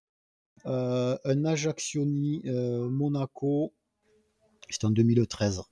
[0.67, 3.73] Euh, un Ajaccioni euh, Monaco,
[4.75, 5.63] c'était en 2013.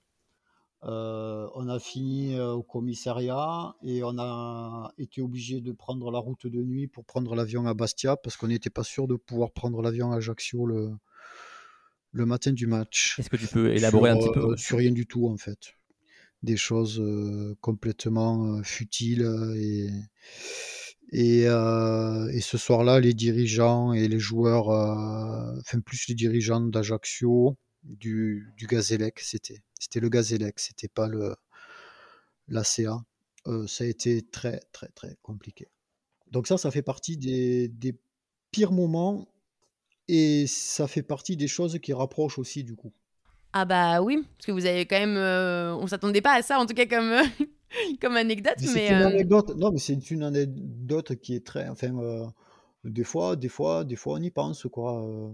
[0.85, 6.19] Euh, on a fini euh, au commissariat et on a été obligé de prendre la
[6.19, 9.53] route de nuit pour prendre l'avion à Bastia parce qu'on n'était pas sûr de pouvoir
[9.53, 10.91] prendre l'avion à Ajaccio le,
[12.13, 13.19] le matin du match.
[13.19, 14.57] Est-ce que tu peux élaborer Sur, un petit peu euh.
[14.57, 15.75] Sur rien du tout en fait.
[16.43, 17.03] Des choses
[17.63, 19.27] complètement futiles
[19.57, 19.89] et,
[21.15, 26.61] et, euh, et ce soir-là, les dirigeants et les joueurs, euh, enfin plus les dirigeants
[26.61, 29.63] d'Ajaccio, du, du Gazélec, c'était.
[29.79, 31.37] C'était le Gazélec, c'était pas le
[32.49, 33.05] l'ACA.
[33.47, 35.69] Euh, ça a été très très très compliqué.
[36.31, 37.97] Donc ça, ça fait partie des, des
[38.51, 39.29] pires moments
[40.09, 42.93] et ça fait partie des choses qui rapprochent aussi du coup.
[43.53, 45.17] Ah bah oui, parce que vous avez quand même...
[45.17, 47.23] euh, on s'attendait pas à ça, en tout cas comme, euh,
[48.01, 48.73] comme anecdote, Mais mais...
[48.73, 49.57] c'est une euh, anecdote.
[49.57, 51.69] Non, mais c'est une anecdote qui est très.
[51.69, 52.27] Enfin, euh,
[52.83, 55.33] des fois, des fois, des fois, on y pense, quoi.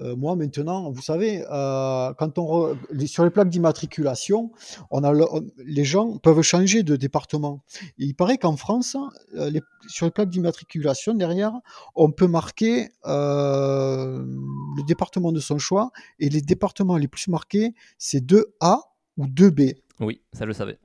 [0.00, 4.50] Euh, moi, maintenant, vous savez, euh, quand on re- les- sur les plaques d'immatriculation,
[4.90, 7.62] on a le- on- les gens peuvent changer de département.
[7.98, 8.96] Et il paraît qu'en France,
[9.36, 11.52] euh, les- sur les plaques d'immatriculation derrière,
[11.94, 15.90] on peut marquer le département de son choix.
[16.18, 18.80] Et les départements les plus marqués, c'est 2A
[19.16, 19.74] ou 2B.
[20.00, 20.78] Oui, ça je le savais.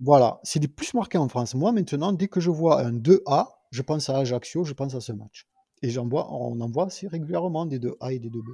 [0.00, 1.54] Voilà, c'est les plus marqués en France.
[1.54, 5.00] Moi, maintenant, dès que je vois un 2A, je pense à Ajaccio, je pense à
[5.00, 5.46] ce match.
[5.82, 8.48] Et j'en vois, on en voit assez régulièrement des 2A et des 2B.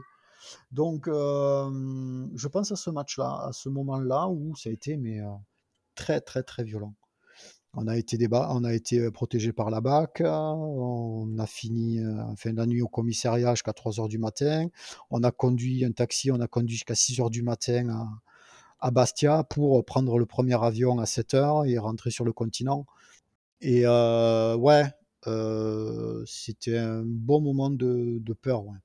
[0.73, 5.21] Donc, je pense à ce match-là, à ce moment-là où ça a été mais,
[5.95, 6.95] très, très, très violent.
[7.77, 12.23] On a été, débat, on a été protégé par la BAC, on a fini euh,
[12.23, 14.69] en fin de la nuit au commissariat jusqu'à 3h du matin.
[15.11, 18.09] On a conduit un taxi, on a conduit jusqu'à 6h du matin à,
[18.79, 22.87] à Bastia pour prendre le premier avion à 7h et rentrer sur le continent.
[23.61, 24.85] Et ouais,
[26.27, 28.65] c'était un bon moment de, de peur.
[28.67, 28.77] Ouais.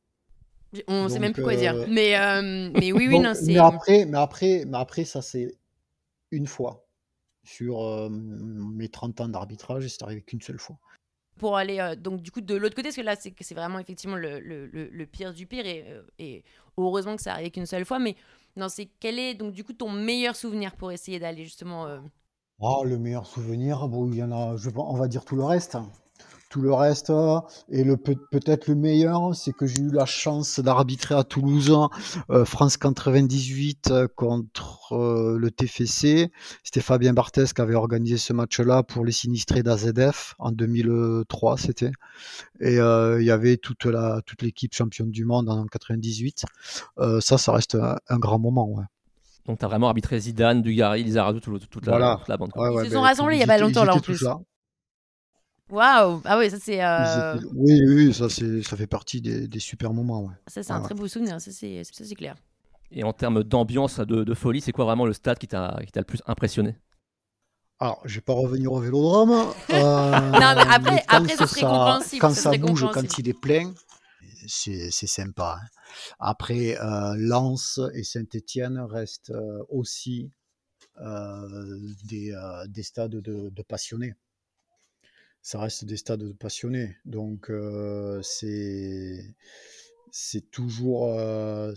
[0.88, 1.76] on sait donc, même plus quoi dire.
[1.76, 3.54] euh, Mais, euh, mais oui, oui, Donc, non, c'est...
[3.54, 5.58] mais après, mais après, mais après, ça c'est
[6.32, 6.86] une fois
[7.44, 10.78] sur euh, mes 30 ans d'arbitrage, et c'est arrivé qu'une seule fois.
[11.38, 13.80] pour aller euh, donc du coup de l'autre côté parce que là c'est c'est vraiment
[13.80, 16.44] effectivement le, le, pire du pire et, euh, et
[16.78, 18.16] heureusement que ça arrive qu'une seule fois mais
[18.58, 22.00] non c'est quel est donc du coup ton meilleur souvenir pour essayer d'aller justement euh,
[22.62, 25.44] Ah, le meilleur souvenir, bon, il y en a, je, on va dire tout le
[25.46, 25.78] reste.
[26.50, 27.12] Tout le reste.
[27.70, 31.72] Et le peut-être le meilleur, c'est que j'ai eu la chance d'arbitrer à Toulouse
[32.30, 36.32] euh, France 98 euh, contre euh, le TFC.
[36.64, 41.91] C'était Fabien Barthès qui avait organisé ce match-là pour les sinistrés d'AZF en 2003, c'était.
[42.60, 46.45] Et il y avait toute la toute l'équipe championne du monde en 98.
[47.20, 48.68] ça, ça reste un, grand moment.
[48.70, 48.84] Ouais.
[49.45, 52.52] Donc, tu as vraiment arbitré Zidane, Dugarry, Lizarazu, toute, toute, la, toute la bande.
[52.56, 54.24] ils se sont ben, rassemblés il y a pas longtemps, là, en plus.
[55.70, 56.84] Waouh Ah oui, ça c'est.
[56.84, 57.39] Euh...
[57.53, 60.24] Oui, oui, ça, ça fait partie des, des super moments.
[60.24, 60.34] Ouais.
[60.47, 62.36] Ça, c'est un très beau souvenir, ça c'est clair.
[62.91, 66.03] Et en termes d'ambiance, de, de, folie, c'est quoi vraiment le stade qui t'a le
[66.03, 66.76] plus impressionné?
[67.80, 69.32] Alors, je vais pas revenir au vélodrome.
[69.70, 72.20] Euh, non, mais après, après ça serait compréhensible.
[72.20, 73.72] Quand ça, bouge, quand il est plein,
[74.47, 75.59] c'est sympa.
[75.61, 75.67] Hein.
[76.20, 80.32] Après, euh, Lens et Saint-Étienne restent euh, aussi
[80.99, 84.15] euh, des, euh, des, stades de, de passionnés
[85.42, 86.98] ça reste des stades passionnés.
[87.06, 89.36] Donc euh, c'est
[90.12, 91.74] c'est toujours euh,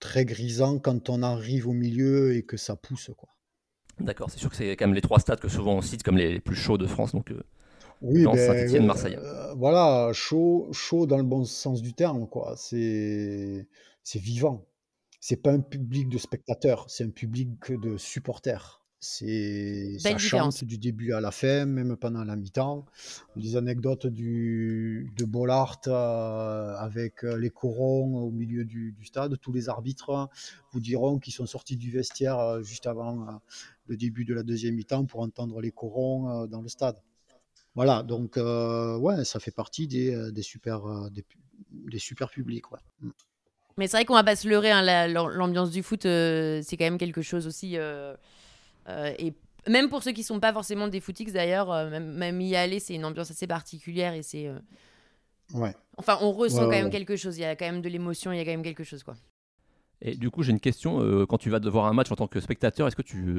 [0.00, 3.28] très grisant quand on arrive au milieu et que ça pousse quoi.
[3.98, 6.18] D'accord, c'est sûr que c'est quand même les trois stades que souvent on cite comme
[6.18, 7.42] les plus chauds de France, donc euh,
[8.02, 9.18] oui, ben, Saint-Etienne, Marseille.
[9.56, 12.54] voilà, chaud, chaud dans le bon sens du terme, quoi.
[12.58, 13.66] C'est,
[14.02, 14.66] c'est vivant.
[15.18, 18.85] C'est pas un public de spectateurs, c'est un public de supporters.
[18.98, 22.86] C'est ça chante du début à la fin, même pendant la mi-temps.
[23.36, 29.38] Des anecdotes du, de Bollard euh, avec euh, les corons au milieu du, stade.
[29.40, 30.30] Tous les arbitres
[30.72, 33.40] vous diront qu'ils sont sortis du vestiaire euh, juste avant
[33.86, 36.96] le début de la deuxième mi-temps pour entendre les corons dans le stade.
[37.74, 42.72] Voilà, donc ouais, ça fait partie des, des super, des, super publics.
[42.72, 42.80] Ouais.
[43.00, 43.10] Mm.
[43.78, 46.96] Mais c'est vrai qu'on va pas se leurrer, hein, l'ambiance du foot, c'est quand même
[46.96, 48.16] quelque chose aussi euh,
[48.88, 49.34] et
[49.68, 52.94] même pour ceux qui sont pas forcément des footix d'ailleurs, euh, même, y aller, c'est
[52.94, 54.46] une ambiance assez particulière et c'est.
[54.46, 54.58] Euh,
[55.54, 55.74] ouais.
[55.96, 57.36] Enfin, on ressent quand même quelque chose.
[57.38, 59.14] Il y a quand même de l'émotion, il y a quand même quelque chose, quoi.
[60.02, 61.26] Et du coup, j'ai une question.
[61.26, 63.34] quand tu vas voir un match en tant que spectateur, est-ce que tu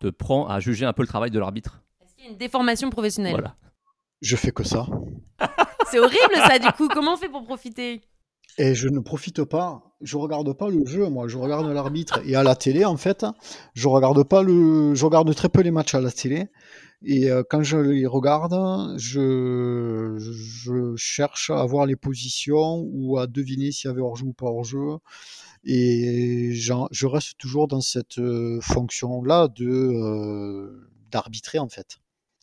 [0.00, 1.82] te prends à juger un peu le travail de l'arbitre?
[2.02, 3.32] Est-ce qu'il y a une déformation professionnelle?
[3.32, 3.56] Voilà.
[4.20, 4.86] Je fais que ça.
[5.90, 6.88] c'est horrible ça, du coup.
[6.88, 8.02] Comment on fait pour profiter?
[8.58, 12.20] Et je ne profite pas, je regarde pas le jeu, moi, je regarde l'arbitre.
[12.26, 13.24] Et à la télé, en fait,
[13.74, 16.48] je regarde pas le, je regarde très peu les matchs à la télé.
[17.02, 20.16] Et euh, quand je les regarde, je,
[20.96, 24.98] cherche à voir les positions ou à deviner s'il y avait hors-jeu ou pas hors-jeu.
[25.64, 31.98] Et je reste toujours dans cette euh, fonction-là de euh, d'arbitrer, en fait.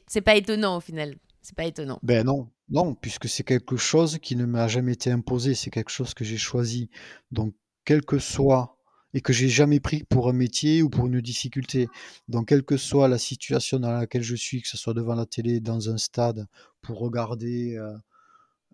[0.08, 1.16] C'est pas étonnant au final.
[1.48, 1.98] C'est pas étonnant.
[2.04, 5.92] Ben non, non, puisque c'est quelque chose qui ne m'a jamais été imposé, c'est quelque
[5.92, 6.90] chose que j'ai choisi.
[7.32, 8.78] Donc, quel que soit,
[9.14, 11.88] et que j'ai jamais pris pour un métier ou pour une difficulté.
[12.28, 15.26] Donc, quelle que soit la situation dans laquelle je suis, que ce soit devant la
[15.26, 16.48] télé, dans un stade,
[16.82, 17.96] pour regarder euh,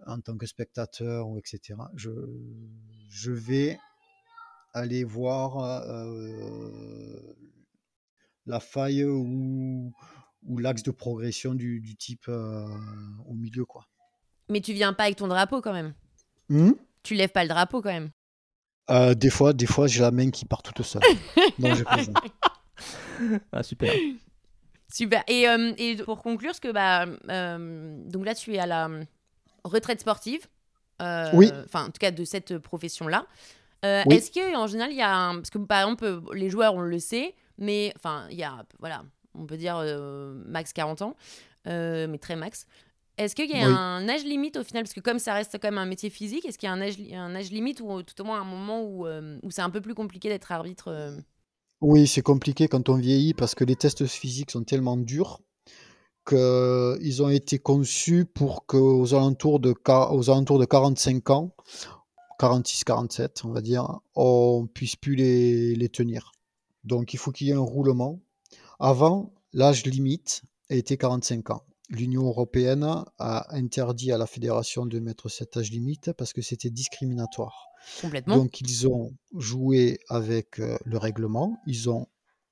[0.08, 3.78] en tant que spectateur, ou etc., je, vais
[4.74, 7.36] aller voir euh,
[8.48, 9.94] la faille ou,
[10.46, 12.68] ou l'axe de progression du, du type euh,
[13.28, 13.66] au milieu.
[13.66, 13.88] quoi.
[14.50, 15.94] Mais tu viens pas avec ton drapeau quand même
[16.50, 16.72] mmh
[17.04, 18.10] Tu lèves pas le drapeau quand même
[18.90, 21.02] euh, Des fois, des fois j'ai la main qui part toute seule.
[21.60, 21.74] non,
[23.52, 23.94] ah, super.
[24.92, 25.24] Super.
[25.28, 28.90] Et, euh, et, pour conclure, ce que bah, donc là, tu es à la
[29.64, 30.48] retraite sportive.
[31.34, 31.52] oui.
[31.66, 33.26] Enfin, en tout cas, de cette profession-là.
[33.82, 35.36] Est-ce qu'en général, il y a un...
[35.36, 39.04] Parce que par exemple, les joueurs, on le sait, mais enfin, il y a voilà,
[39.36, 41.16] on peut dire euh, max 40 ans,
[41.68, 42.68] euh, mais très max.
[43.18, 44.84] Est-ce qu'il y a un âge limite au final?
[44.84, 46.82] Parce que comme ça reste quand même un métier physique, est-ce qu'il y a un
[46.82, 49.70] âge, un âge limite ou tout au moins un moment où, euh, où c'est un
[49.70, 51.16] peu plus compliqué d'être arbitre
[51.82, 55.42] Oui, c'est compliqué quand on vieillit parce que les tests physiques sont tellement durs
[56.26, 61.56] qu'ils ont été conçus pour qu'aux alentours, de, aux alentours de 45 ans,
[62.40, 66.32] 46-47 on va dire, on puisse plus les, les tenir.
[66.84, 68.20] Donc il faut qu'il y ait un roulement
[68.84, 71.64] avant, l'âge limite était 45 ans.
[71.90, 72.84] L'Union européenne
[73.18, 77.68] a interdit à la fédération de mettre cet âge limite parce que c'était discriminatoire.
[78.02, 78.36] Complètement.
[78.36, 82.08] Donc ils ont joué avec euh, le règlement, ils ont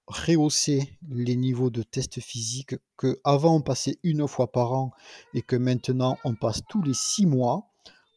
[0.07, 4.91] rehaussé les niveaux de tests physiques que avant on passait une fois par an
[5.33, 7.73] et que maintenant on passe tous les six mois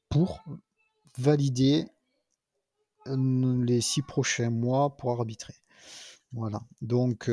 [0.08, 0.44] pour
[1.18, 1.86] valider
[3.08, 5.54] euh, les six prochains mois pour arbitrer.
[6.34, 7.30] Voilà, donc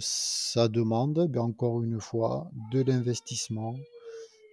[0.00, 3.74] ça demande, ben, encore une fois, de l'investissement,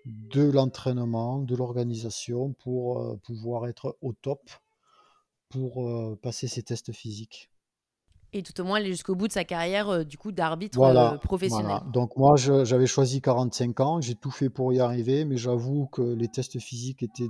[0.05, 4.41] de l'entraînement, de l'organisation pour pouvoir être au top
[5.49, 7.51] pour passer ces tests physiques.
[8.33, 11.15] Et tout au moins aller jusqu'au bout de sa carrière euh, du coup d'arbitre Voilà,
[11.15, 11.79] euh, professionnel.
[11.79, 11.83] voilà.
[11.87, 15.87] Donc moi, je- j'avais choisi 45 ans, j'ai tout fait pour y arriver, mais j'avoue
[15.87, 17.29] que les tests physiques étaient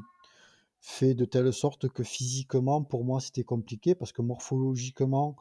[0.81, 5.35] faits de telle sorte que physiquement, pour moi, c'était compliqué parce que morphologiquement,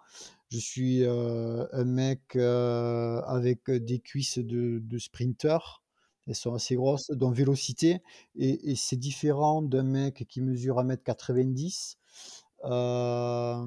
[0.51, 5.82] je suis euh, un mec euh, avec des cuisses de, de sprinter.
[6.26, 8.03] Elles sont assez grosses, donc vélocité.
[8.36, 11.96] Et, et c'est différent d'un mec qui mesure 1m90.
[12.64, 13.64] Euh,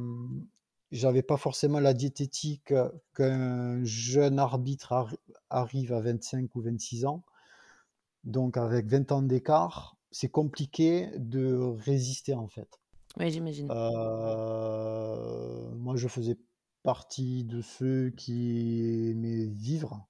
[0.92, 2.74] j'avais pas forcément la diététique
[3.16, 5.18] qu'un jeune arbitre arri-
[5.50, 7.24] arrive à 25 ou 26 ans.
[8.24, 12.70] Donc avec 20 ans d'écart, c'est compliqué de résister en fait.
[13.20, 13.68] Oui, j'imagine.
[13.72, 16.38] Euh, moi, je faisais
[16.84, 20.08] partie de ceux qui aimaient vivre,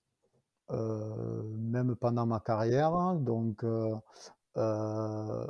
[0.72, 3.16] euh, même pendant ma carrière.
[3.16, 3.96] Donc, euh,
[4.58, 5.48] euh,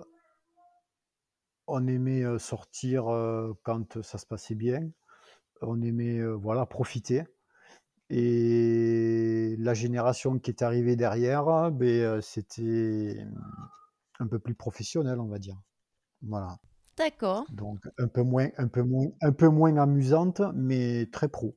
[1.68, 3.06] on aimait sortir
[3.64, 4.90] quand ça se passait bien.
[5.62, 7.24] On aimait voilà, profiter.
[8.10, 13.26] Et la génération qui est arrivée derrière, ben, c'était
[14.20, 15.58] un peu plus professionnel, on va dire.
[16.22, 16.58] Voilà.
[16.98, 17.46] D'accord.
[17.52, 21.56] Donc un peu moins, un peu moins, un peu moins amusante, mais très pro.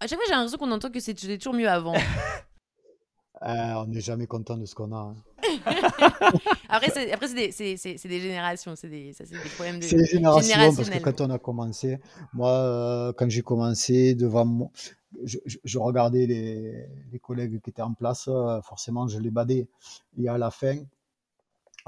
[0.00, 1.94] À chaque fois, j'ai l'impression qu'on entend que c'était toujours mieux avant.
[1.94, 1.98] Euh,
[3.42, 4.96] on n'est jamais content de ce qu'on a.
[4.96, 5.16] hein.
[6.68, 9.48] après, c'est après, c'est des, c'est- c'est- c'est des générations, c'est des, ça, c'est des
[9.50, 10.52] problèmes de C'est les générations, parce que
[10.84, 11.02] générationnels.
[11.02, 11.98] quand on a commencé,
[12.32, 14.70] moi, euh, quand j'ai commencé, devant moi,
[15.24, 19.30] je, je- je regardais les, les collègues qui étaient en place, euh, forcément, je les
[19.30, 19.68] badais.
[20.18, 20.76] Et à la fin,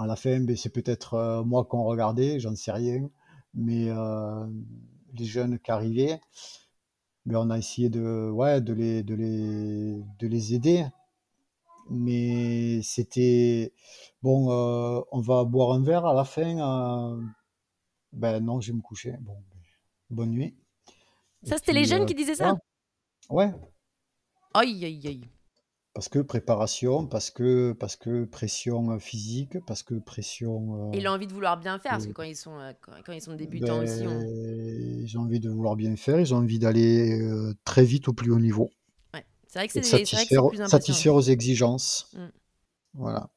[0.01, 3.09] à la fin, ben, c'est peut-être euh, moi qu'on regardait, j'en sais rien,
[3.55, 4.46] mais euh,
[5.14, 6.20] les jeunes qui arrivaient,
[7.26, 10.86] ben, on a essayé de, ouais, de les, de les, de les aider.
[11.92, 13.72] Mais c'était
[14.22, 16.59] bon, euh, on va boire un verre à la fin.
[16.59, 17.20] euh,
[18.12, 19.16] ben non, je vais me coucher.
[19.20, 19.59] Bon, ben,
[20.11, 20.57] bonne nuit.
[21.42, 22.57] Ça, c'était les jeunes qui disaient ça?
[23.28, 23.53] Ouais,
[24.55, 25.28] Aïe, aïe, aïe.
[26.01, 30.88] Parce que préparation, parce que, parce que pression euh, physique, parce que pression.
[30.88, 32.92] euh, Et l'envie de vouloir bien faire, parce que euh, quand ils sont, euh, quand,
[33.05, 34.18] quand ils sont débutants aussi, on...
[34.18, 38.09] ben, Ils ont envie de vouloir bien faire, ils ont envie d'aller euh, très vite
[38.09, 38.70] au plus haut niveau.
[39.12, 39.26] ouais.
[39.46, 42.11] c'est vrai que c'est vrai que satisfaire, plus satisfaire aux exigences.
[42.14, 42.28] Mm.
[42.94, 43.28] Voilà.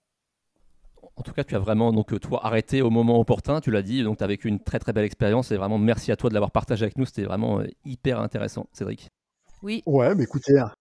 [1.17, 3.59] En tout cas, tu as vraiment donc toi arrêté au moment opportun.
[3.59, 6.13] Tu l'as dit, donc tu as vécu une très très belle expérience et vraiment merci
[6.13, 7.05] à toi de l'avoir partagé avec nous.
[7.05, 9.09] C'était vraiment euh, hyper intéressant, Cédric.
[9.63, 10.71] Oui, Ouais, mais écoutez, hein,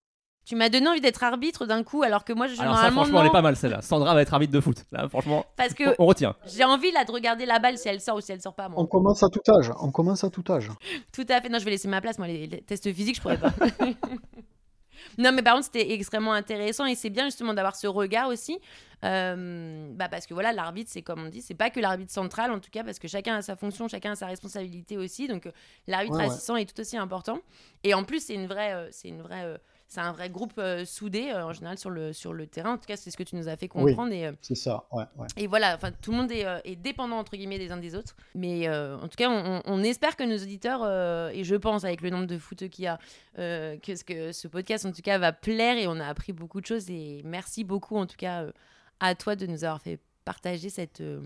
[0.45, 3.03] tu m'as donné envie d'être arbitre d'un coup, alors que moi, je Alors ça, normalement
[3.03, 3.83] franchement, elle est non, pas mal celle-là.
[3.83, 4.85] Sandra va être arbitre de foot.
[4.91, 6.35] Là, franchement, parce que on retient.
[6.47, 8.69] j'ai envie là de regarder la balle si elle sort ou si elle sort pas.
[8.69, 8.81] Moi.
[8.81, 9.71] on commence à tout âge.
[9.81, 10.71] On commence à tout âge.
[11.13, 11.49] Tout à fait.
[11.49, 12.19] Non, je vais laisser ma place.
[12.19, 13.53] Moi, les, les tests physiques, je pourrais pas.
[15.19, 18.59] non, mais par contre, c'était extrêmement intéressant et c'est bien justement d'avoir ce regard aussi.
[19.05, 22.53] Euh, bah parce que voilà, l'arbitre, c'est comme on dit, c'est pas que l'arbitre central
[22.53, 25.27] en tout cas, parce que chacun a sa fonction, chacun a sa responsabilité aussi.
[25.27, 25.53] Donc, euh,
[25.87, 26.31] l'arbitre Ouais, ouais.
[26.31, 27.39] assistant est tout aussi important.
[27.83, 29.59] Et en plus, c'est une vraie, euh, c'est une vraie, euh,
[29.93, 32.73] c'est un vrai groupe euh, soudé euh, en général sur le sur le terrain.
[32.73, 33.93] En tout cas, c'est ce que tu nous as fait Oui.
[33.93, 34.13] comprendre.
[34.13, 35.27] Et, euh, C'est ça, ouais, ouais.
[35.37, 37.95] et voilà, enfin, tout le monde est, euh, est dépendant entre guillemets des uns des
[37.95, 38.17] autres.
[38.35, 39.29] Mais euh, en tout cas,
[39.67, 42.85] on, espère que nos auditeurs, euh, et je pense avec le nombre de footeux qu'il
[42.85, 42.99] y a,
[43.39, 46.33] euh, que, ce, que ce podcast en tout cas va plaire et on a appris
[46.33, 46.89] beaucoup de choses.
[46.89, 48.53] Et merci beaucoup en tout cas euh,
[49.01, 51.21] à toi de nous avoir fait partager cette euh,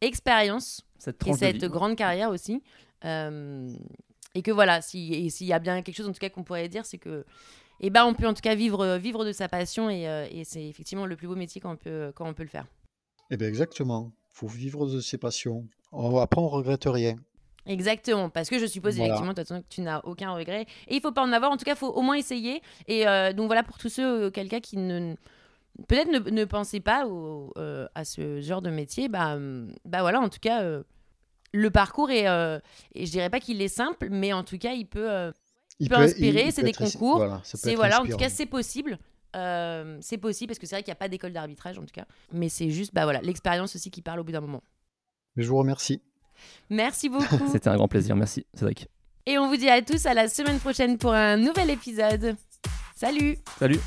[0.00, 1.68] expérience Cette et cette vie.
[1.68, 2.62] grande carrière aussi.
[3.04, 3.68] Euh,
[4.34, 6.68] et que voilà, si, s'il y a bien quelque chose en tout cas qu'on pourrait
[6.68, 7.24] dire, c'est que
[7.80, 10.44] eh ben, on peut en tout cas vivre, vivre de sa passion et, euh, et
[10.44, 12.66] c'est effectivement le plus beau métier quand on peut, quand on peut le faire.
[13.30, 14.12] Eh bien, exactement.
[14.32, 15.66] Il faut vivre de ses passions.
[15.92, 17.16] On- Après, on regrette rien.
[17.66, 19.14] Exactement, parce que je suppose Voilà.
[19.14, 20.62] effectivement que tu n'as aucun regret.
[20.88, 22.62] Et il faut pas en avoir, en tout cas, il faut au moins essayer.
[22.88, 25.14] Et euh, donc voilà, pour tous ceux, euh, quelqu'un qui ne
[25.88, 30.00] peut-être ne, ne pensait pas au- euh, à ce genre de métier, bah, hum, bah
[30.00, 30.82] voilà, en tout cas, euh,
[31.52, 32.58] le parcours est, euh,
[32.94, 35.30] et je dirais pas qu'il est simple, mais en tout cas, il peut, euh,
[35.80, 38.98] Il peut inspirer, c'est des concours, voilà, c'est voilà, en tout cas, c'est possible.
[39.36, 41.94] Euh, c'est possible parce que c'est vrai qu'il n'y a pas d'école d'arbitrage en tout
[41.94, 44.62] cas, mais c'est juste bah voilà l'expérience aussi qui parle au bout d'un moment.
[45.36, 46.02] Mais je vous remercie.
[46.68, 47.48] Merci beaucoup.
[47.52, 48.16] C'était un grand plaisir.
[48.16, 48.88] Merci, Cédric.
[49.26, 52.34] Et on vous dit à tous à la semaine prochaine pour un nouvel épisode.
[52.96, 53.78] Salut Salut.